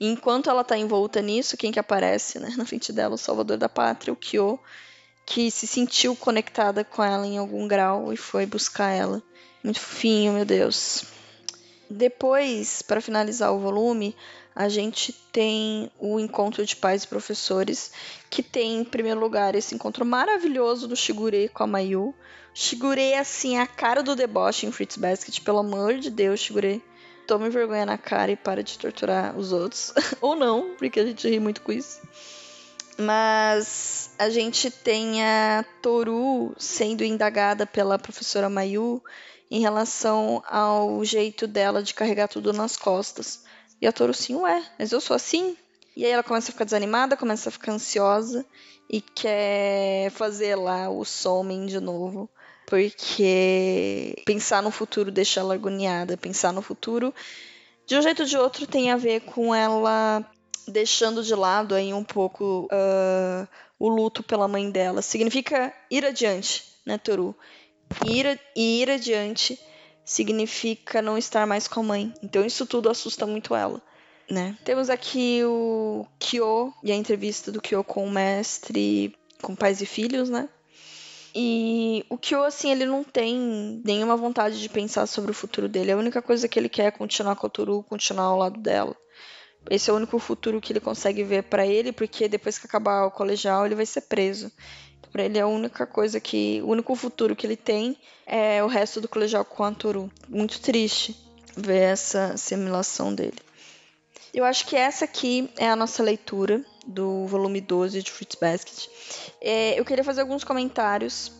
E 0.00 0.08
enquanto 0.08 0.50
ela 0.50 0.64
tá 0.64 0.76
envolta 0.76 1.22
nisso, 1.22 1.56
quem 1.56 1.70
que 1.70 1.78
aparece, 1.78 2.40
né, 2.40 2.52
na 2.58 2.66
frente 2.66 2.92
dela? 2.92 3.14
O 3.14 3.18
salvador 3.18 3.58
da 3.58 3.68
pátria, 3.68 4.12
o 4.12 4.16
Kyo, 4.16 4.58
que 5.24 5.52
se 5.52 5.68
sentiu 5.68 6.16
conectada 6.16 6.82
com 6.82 7.04
ela 7.04 7.24
em 7.24 7.38
algum 7.38 7.68
grau 7.68 8.12
e 8.12 8.16
foi 8.16 8.44
buscar 8.44 8.90
ela. 8.90 9.22
Muito 9.62 9.78
fofinho, 9.78 10.32
meu 10.32 10.44
Deus. 10.44 11.19
Depois, 11.90 12.82
para 12.82 13.00
finalizar 13.00 13.52
o 13.52 13.58
volume, 13.58 14.14
a 14.54 14.68
gente 14.68 15.12
tem 15.32 15.90
o 15.98 16.20
encontro 16.20 16.64
de 16.64 16.76
pais 16.76 17.02
e 17.02 17.08
professores, 17.08 17.90
que 18.30 18.44
tem, 18.44 18.78
em 18.78 18.84
primeiro 18.84 19.18
lugar, 19.18 19.56
esse 19.56 19.74
encontro 19.74 20.04
maravilhoso 20.06 20.86
do 20.86 20.94
Shigure 20.94 21.48
com 21.48 21.64
a 21.64 21.66
Mayu. 21.66 22.14
Shigure 22.54 23.00
é, 23.00 23.18
assim, 23.18 23.58
a 23.58 23.66
cara 23.66 24.04
do 24.04 24.14
deboche 24.14 24.66
em 24.66 24.70
Fritz 24.70 24.96
Basket, 24.96 25.40
pelo 25.40 25.58
amor 25.58 25.98
de 25.98 26.10
Deus, 26.10 26.38
Shigure. 26.38 26.80
Tome 27.26 27.50
vergonha 27.50 27.84
na 27.84 27.98
cara 27.98 28.30
e 28.30 28.36
para 28.36 28.62
de 28.62 28.78
torturar 28.78 29.36
os 29.36 29.52
outros. 29.52 29.92
Ou 30.22 30.36
não, 30.36 30.76
porque 30.78 31.00
a 31.00 31.04
gente 31.04 31.28
ri 31.28 31.40
muito 31.40 31.60
com 31.60 31.72
isso. 31.72 32.00
Mas 32.96 34.10
a 34.16 34.30
gente 34.30 34.70
tem 34.70 35.24
a 35.24 35.64
Toru 35.82 36.54
sendo 36.56 37.02
indagada 37.02 37.66
pela 37.66 37.98
professora 37.98 38.48
Mayu 38.48 39.02
em 39.50 39.60
relação 39.60 40.42
ao 40.46 41.04
jeito 41.04 41.46
dela 41.46 41.82
de 41.82 41.92
carregar 41.92 42.28
tudo 42.28 42.52
nas 42.52 42.76
costas. 42.76 43.44
E 43.80 43.86
a 43.86 43.92
Toru 43.92 44.14
sim, 44.14 44.36
ué, 44.36 44.62
mas 44.78 44.92
eu 44.92 45.00
sou 45.00 45.16
assim? 45.16 45.56
E 45.96 46.04
aí 46.04 46.12
ela 46.12 46.22
começa 46.22 46.50
a 46.50 46.52
ficar 46.52 46.64
desanimada, 46.64 47.16
começa 47.16 47.48
a 47.48 47.52
ficar 47.52 47.72
ansiosa 47.72 48.46
e 48.88 49.00
quer 49.00 50.10
fazer 50.10 50.54
lá 50.54 50.88
o 50.88 51.04
Somen 51.04 51.66
de 51.66 51.80
novo. 51.80 52.28
Porque 52.66 54.22
pensar 54.24 54.62
no 54.62 54.70
futuro 54.70 55.10
deixa 55.10 55.40
ela 55.40 55.54
agoniada. 55.54 56.16
Pensar 56.16 56.52
no 56.52 56.62
futuro, 56.62 57.12
de 57.84 57.96
um 57.96 58.02
jeito 58.02 58.22
ou 58.22 58.28
de 58.28 58.38
outro, 58.38 58.66
tem 58.66 58.92
a 58.92 58.96
ver 58.96 59.22
com 59.22 59.52
ela 59.52 60.24
deixando 60.68 61.22
de 61.22 61.34
lado 61.34 61.74
aí 61.74 61.92
um 61.92 62.04
pouco 62.04 62.68
uh, 62.70 63.48
o 63.78 63.88
luto 63.88 64.22
pela 64.22 64.46
mãe 64.46 64.70
dela. 64.70 65.02
Significa 65.02 65.74
ir 65.90 66.04
adiante, 66.04 66.64
né, 66.86 66.96
Toru? 66.96 67.34
Ir, 68.06 68.40
ir 68.56 68.90
adiante 68.90 69.58
significa 70.04 71.00
não 71.00 71.16
estar 71.16 71.46
mais 71.46 71.68
com 71.68 71.80
a 71.80 71.84
mãe. 71.84 72.14
Então 72.22 72.44
isso 72.44 72.66
tudo 72.66 72.88
assusta 72.90 73.26
muito 73.26 73.54
ela. 73.54 73.80
Né? 74.30 74.56
Temos 74.64 74.88
aqui 74.88 75.42
o 75.44 76.06
Kyo 76.18 76.72
e 76.84 76.92
a 76.92 76.94
entrevista 76.94 77.50
do 77.50 77.60
Kyo 77.60 77.82
com 77.82 78.06
o 78.06 78.10
mestre, 78.10 79.14
com 79.42 79.56
pais 79.56 79.80
e 79.80 79.86
filhos, 79.86 80.30
né? 80.30 80.48
E 81.34 82.04
o 82.08 82.18
Kyo, 82.18 82.42
assim, 82.44 82.70
ele 82.70 82.84
não 82.84 83.04
tem 83.04 83.80
nenhuma 83.84 84.16
vontade 84.16 84.60
de 84.60 84.68
pensar 84.68 85.06
sobre 85.06 85.30
o 85.30 85.34
futuro 85.34 85.68
dele. 85.68 85.92
A 85.92 85.96
única 85.96 86.20
coisa 86.20 86.48
que 86.48 86.58
ele 86.58 86.68
quer 86.68 86.86
é 86.86 86.90
continuar 86.90 87.36
com 87.36 87.46
a 87.46 87.50
Toru, 87.50 87.82
continuar 87.84 88.26
ao 88.26 88.38
lado 88.38 88.60
dela. 88.60 88.96
Esse 89.68 89.90
é 89.90 89.92
o 89.92 89.96
único 89.96 90.18
futuro 90.18 90.60
que 90.60 90.72
ele 90.72 90.80
consegue 90.80 91.22
ver 91.22 91.44
para 91.44 91.66
ele, 91.66 91.92
porque 91.92 92.28
depois 92.28 92.58
que 92.58 92.66
acabar 92.66 93.04
o 93.04 93.10
colegial, 93.10 93.66
ele 93.66 93.74
vai 93.74 93.86
ser 93.86 94.02
preso. 94.02 94.50
Para 95.12 95.24
ele, 95.24 95.38
a 95.40 95.46
única 95.46 95.86
coisa 95.86 96.20
que. 96.20 96.60
O 96.62 96.68
único 96.68 96.94
futuro 96.94 97.34
que 97.34 97.46
ele 97.46 97.56
tem 97.56 97.96
é 98.26 98.62
o 98.62 98.66
resto 98.66 99.00
do 99.00 99.08
colegial 99.08 99.44
com 99.44 99.64
a 99.64 99.72
Toru. 99.72 100.10
Muito 100.28 100.60
triste 100.60 101.16
ver 101.56 101.80
essa 101.80 102.36
simulação 102.36 103.14
dele. 103.14 103.38
Eu 104.32 104.44
acho 104.44 104.66
que 104.66 104.76
essa 104.76 105.04
aqui 105.04 105.50
é 105.58 105.68
a 105.68 105.74
nossa 105.74 106.02
leitura 106.02 106.64
do 106.86 107.26
volume 107.26 107.60
12 107.60 108.00
de 108.00 108.10
Fruits 108.12 108.38
Basket. 108.40 108.88
É, 109.40 109.78
eu 109.78 109.84
queria 109.84 110.04
fazer 110.04 110.20
alguns 110.20 110.44
comentários 110.44 111.32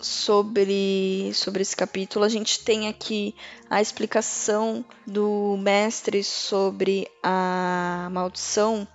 sobre, 0.00 1.30
sobre 1.34 1.60
esse 1.60 1.76
capítulo. 1.76 2.24
A 2.24 2.28
gente 2.28 2.60
tem 2.60 2.88
aqui 2.88 3.34
a 3.68 3.82
explicação 3.82 4.82
do 5.06 5.58
mestre 5.58 6.24
sobre 6.24 7.06
a 7.22 8.08
maldição 8.10 8.88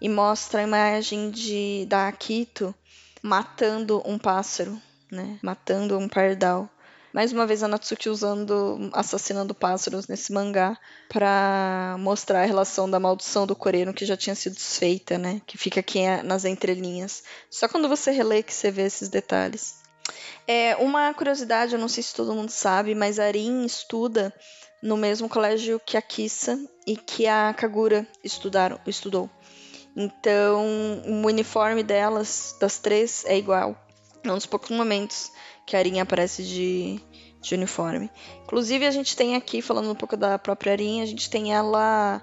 e 0.00 0.08
mostra 0.08 0.60
a 0.60 0.64
imagem 0.64 1.30
de 1.30 1.84
da 1.88 2.08
Akito 2.08 2.74
matando 3.22 4.02
um 4.04 4.18
pássaro, 4.18 4.80
né? 5.10 5.38
Matando 5.40 5.96
um 5.96 6.08
pardal. 6.08 6.68
Mais 7.12 7.30
uma 7.30 7.46
vez 7.46 7.62
a 7.62 7.68
Natsuki 7.68 8.08
usando 8.08 8.90
assassinando 8.94 9.54
pássaros 9.54 10.08
nesse 10.08 10.32
mangá 10.32 10.78
para 11.10 11.94
mostrar 11.98 12.42
a 12.42 12.46
relação 12.46 12.90
da 12.90 12.98
maldição 12.98 13.46
do 13.46 13.54
coreano 13.54 13.92
que 13.92 14.06
já 14.06 14.16
tinha 14.16 14.34
sido 14.34 14.54
desfeita, 14.54 15.18
né? 15.18 15.42
Que 15.46 15.58
fica 15.58 15.80
aqui 15.80 16.00
nas 16.24 16.46
entrelinhas. 16.46 17.22
Só 17.50 17.68
quando 17.68 17.88
você 17.88 18.10
relê 18.10 18.42
que 18.42 18.52
você 18.52 18.70
vê 18.70 18.82
esses 18.82 19.10
detalhes. 19.10 19.82
É, 20.48 20.74
uma 20.76 21.12
curiosidade, 21.14 21.74
eu 21.74 21.78
não 21.78 21.88
sei 21.88 22.02
se 22.02 22.14
todo 22.14 22.34
mundo 22.34 22.50
sabe, 22.50 22.94
mas 22.94 23.18
a 23.18 23.26
Arin 23.26 23.64
estuda 23.64 24.34
no 24.82 24.96
mesmo 24.96 25.28
colégio 25.28 25.80
que 25.84 25.96
a 25.96 26.02
Kissa 26.02 26.58
e 26.86 26.96
que 26.96 27.26
a 27.26 27.54
Kagura 27.54 28.06
estudaram, 28.24 28.80
estudou. 28.86 29.30
Então, 29.96 31.02
o 31.06 31.26
uniforme 31.26 31.82
delas, 31.82 32.56
das 32.60 32.78
três, 32.78 33.24
é 33.26 33.36
igual. 33.36 33.76
É 34.24 34.30
um 34.30 34.36
dos 34.36 34.46
poucos 34.46 34.70
momentos 34.70 35.32
que 35.66 35.76
a 35.76 35.78
Arinha 35.78 36.02
aparece 36.02 36.42
de, 36.42 37.00
de 37.40 37.54
uniforme. 37.54 38.10
Inclusive, 38.44 38.86
a 38.86 38.90
gente 38.90 39.16
tem 39.16 39.36
aqui, 39.36 39.60
falando 39.60 39.90
um 39.90 39.94
pouco 39.94 40.16
da 40.16 40.38
própria 40.38 40.72
Arinha, 40.72 41.02
a 41.02 41.06
gente 41.06 41.28
tem 41.28 41.54
ela 41.54 42.22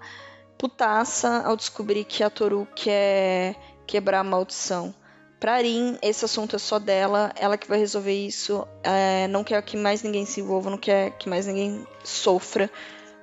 putaça 0.57 1.43
ao 1.45 1.55
descobrir 1.55 2.03
que 2.03 2.23
a 2.23 2.29
Toru 2.29 2.67
quer 2.75 3.55
quebrar 3.87 4.19
a 4.19 4.23
maldição. 4.23 4.93
Pra 5.39 5.53
Arin, 5.53 5.97
esse 6.01 6.25
assunto 6.25 6.57
é 6.57 6.59
só 6.59 6.77
dela, 6.79 7.31
ela 7.37 7.57
que 7.57 7.67
vai 7.67 7.79
resolver 7.79 8.13
isso. 8.13 8.67
É, 8.83 9.25
não 9.29 9.41
quer 9.41 9.61
que 9.61 9.77
mais 9.77 10.03
ninguém 10.03 10.25
se 10.25 10.41
envolva, 10.41 10.69
não 10.69 10.77
quer 10.77 11.11
que 11.17 11.29
mais 11.29 11.47
ninguém 11.47 11.87
sofra 12.03 12.69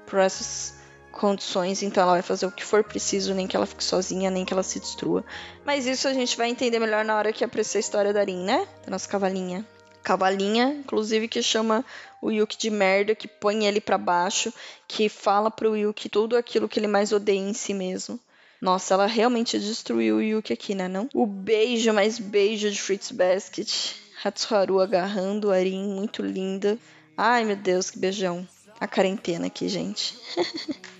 por 0.07 0.19
essas 0.19 0.76
condições, 1.17 1.83
então 1.83 2.03
ela 2.03 2.13
vai 2.13 2.23
fazer 2.23 2.47
o 2.47 2.53
que 2.53 2.65
for 2.65 2.85
preciso, 2.85 3.35
nem 3.35 3.47
que 3.47 3.57
ela 3.57 3.67
fique 3.67 3.83
sozinha, 3.83 4.31
nem 4.31 4.45
que 4.45 4.53
ela 4.53 4.63
se 4.63 4.79
destrua. 4.79 5.25
Mas 5.65 5.87
isso 5.87 6.07
a 6.07 6.13
gente 6.13 6.37
vai 6.37 6.51
entender 6.51 6.79
melhor 6.79 7.05
na 7.05 7.17
hora 7.17 7.33
que 7.33 7.43
apreciar 7.43 7.79
a 7.79 7.81
história 7.81 8.13
da 8.13 8.23
Rin, 8.23 8.45
né? 8.45 8.69
Da 8.85 8.91
nossa 8.91 9.09
cavalinha. 9.09 9.67
Cavalinha, 10.03 10.69
inclusive, 10.69 11.27
que 11.27 11.43
chama 11.43 11.85
o 12.23 12.31
Yuki 12.31 12.59
de 12.59 12.71
merda, 12.71 13.15
que 13.15 13.27
põe 13.27 13.67
ele 13.67 13.81
para 13.81 13.99
baixo, 13.99 14.53
que 14.87 15.09
fala 15.09 15.51
pro 15.51 15.77
Yuki 15.77 16.09
tudo 16.09 16.37
aquilo 16.37 16.69
que 16.69 16.79
ele 16.79 16.87
mais 16.87 17.13
odeia 17.13 17.41
em 17.41 17.55
si 17.55 17.75
mesmo. 17.75 18.21
Nossa, 18.61 18.95
ela 18.95 19.07
realmente 19.07 19.59
destruiu 19.59 20.17
o 20.17 20.23
Yuki 20.23 20.53
aqui, 20.53 20.75
né? 20.75 20.87
Não? 20.87 21.09
O 21.15 21.27
beijo, 21.27 21.93
mais 21.93 22.19
beijo 22.19 22.71
de 22.71 22.81
Fritz 22.81 23.11
Basket. 23.11 23.95
Hatsuharu 24.23 24.81
agarrando 24.81 25.51
a 25.51 25.57
Rin, 25.57 25.89
muito 25.89 26.23
linda. 26.23 26.79
Ai, 27.17 27.45
meu 27.45 27.57
Deus, 27.57 27.91
que 27.91 27.99
beijão. 27.99 28.47
A 28.79 28.87
quarentena 28.87 29.47
aqui, 29.47 29.69
gente. 29.69 30.17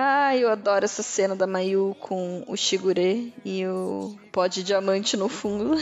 Ah, 0.00 0.36
eu 0.36 0.48
adoro 0.48 0.84
essa 0.84 1.02
cena 1.02 1.34
da 1.34 1.44
Mayu 1.44 1.96
com 1.98 2.44
o 2.46 2.56
Shigure 2.56 3.34
e 3.44 3.66
o 3.66 4.16
pó 4.30 4.46
de 4.46 4.62
diamante 4.62 5.16
no 5.16 5.28
fundo. 5.28 5.74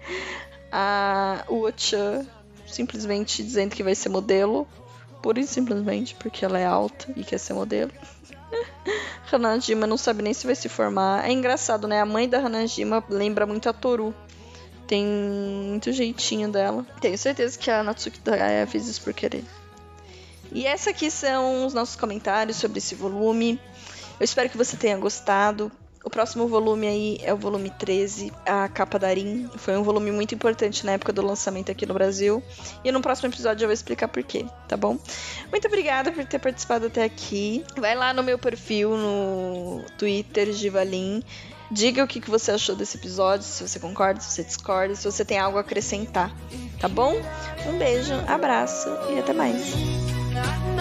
a 0.70 1.42
Uocha 1.48 2.26
simplesmente 2.66 3.42
dizendo 3.42 3.74
que 3.74 3.82
vai 3.82 3.94
ser 3.94 4.10
modelo, 4.10 4.68
pura 5.22 5.40
e 5.40 5.46
simplesmente 5.46 6.14
porque 6.16 6.44
ela 6.44 6.58
é 6.58 6.66
alta 6.66 7.10
e 7.16 7.24
quer 7.24 7.38
ser 7.38 7.54
modelo. 7.54 7.90
Hanajima 9.32 9.86
não 9.86 9.96
sabe 9.96 10.22
nem 10.22 10.34
se 10.34 10.44
vai 10.44 10.54
se 10.54 10.68
formar. 10.68 11.26
É 11.26 11.32
engraçado, 11.32 11.88
né? 11.88 12.02
A 12.02 12.04
mãe 12.04 12.28
da 12.28 12.40
Hanajima 12.40 13.02
lembra 13.08 13.46
muito 13.46 13.70
a 13.70 13.72
Toru. 13.72 14.14
Tem 14.86 15.02
muito 15.02 15.92
jeitinho 15.92 16.50
dela. 16.50 16.86
Tenho 17.00 17.16
certeza 17.16 17.58
que 17.58 17.70
a 17.70 17.82
Natsuki 17.82 18.20
fez 18.68 18.86
isso 18.86 19.00
por 19.00 19.14
querer. 19.14 19.42
E 20.56 20.66
essa 20.66 20.88
aqui 20.88 21.10
são 21.10 21.66
os 21.66 21.74
nossos 21.74 21.96
comentários 21.96 22.56
sobre 22.56 22.78
esse 22.78 22.94
volume. 22.94 23.60
Eu 24.18 24.24
espero 24.24 24.48
que 24.48 24.56
você 24.56 24.74
tenha 24.74 24.96
gostado. 24.96 25.70
O 26.02 26.08
próximo 26.08 26.48
volume 26.48 26.86
aí 26.86 27.18
é 27.22 27.34
o 27.34 27.36
volume 27.36 27.68
13, 27.68 28.32
a 28.46 28.66
capa 28.66 28.98
da 28.98 29.06
Arin. 29.06 29.50
Foi 29.58 29.76
um 29.76 29.82
volume 29.82 30.10
muito 30.10 30.34
importante 30.34 30.86
na 30.86 30.92
época 30.92 31.12
do 31.12 31.20
lançamento 31.20 31.70
aqui 31.70 31.84
no 31.84 31.92
Brasil. 31.92 32.42
E 32.82 32.90
no 32.90 33.02
próximo 33.02 33.28
episódio 33.28 33.64
eu 33.64 33.68
vou 33.68 33.74
explicar 33.74 34.08
por 34.08 34.22
quê, 34.22 34.46
tá 34.66 34.78
bom? 34.78 34.98
Muito 35.50 35.68
obrigada 35.68 36.10
por 36.10 36.24
ter 36.24 36.38
participado 36.38 36.86
até 36.86 37.04
aqui. 37.04 37.62
Vai 37.76 37.94
lá 37.94 38.14
no 38.14 38.22
meu 38.22 38.38
perfil 38.38 38.96
no 38.96 39.84
Twitter, 39.98 40.54
Givalin. 40.54 41.22
Diga 41.70 42.02
o 42.02 42.08
que 42.08 42.18
você 42.30 42.52
achou 42.52 42.74
desse 42.74 42.96
episódio, 42.96 43.44
se 43.44 43.62
você 43.62 43.78
concorda, 43.78 44.20
se 44.20 44.30
você 44.30 44.42
discorda, 44.42 44.94
se 44.94 45.04
você 45.04 45.22
tem 45.22 45.38
algo 45.38 45.58
a 45.58 45.60
acrescentar, 45.60 46.34
tá 46.80 46.88
bom? 46.88 47.14
Um 47.68 47.76
beijo, 47.76 48.14
abraço 48.26 48.88
e 49.10 49.18
até 49.18 49.34
mais. 49.34 50.15
Not 50.36 50.75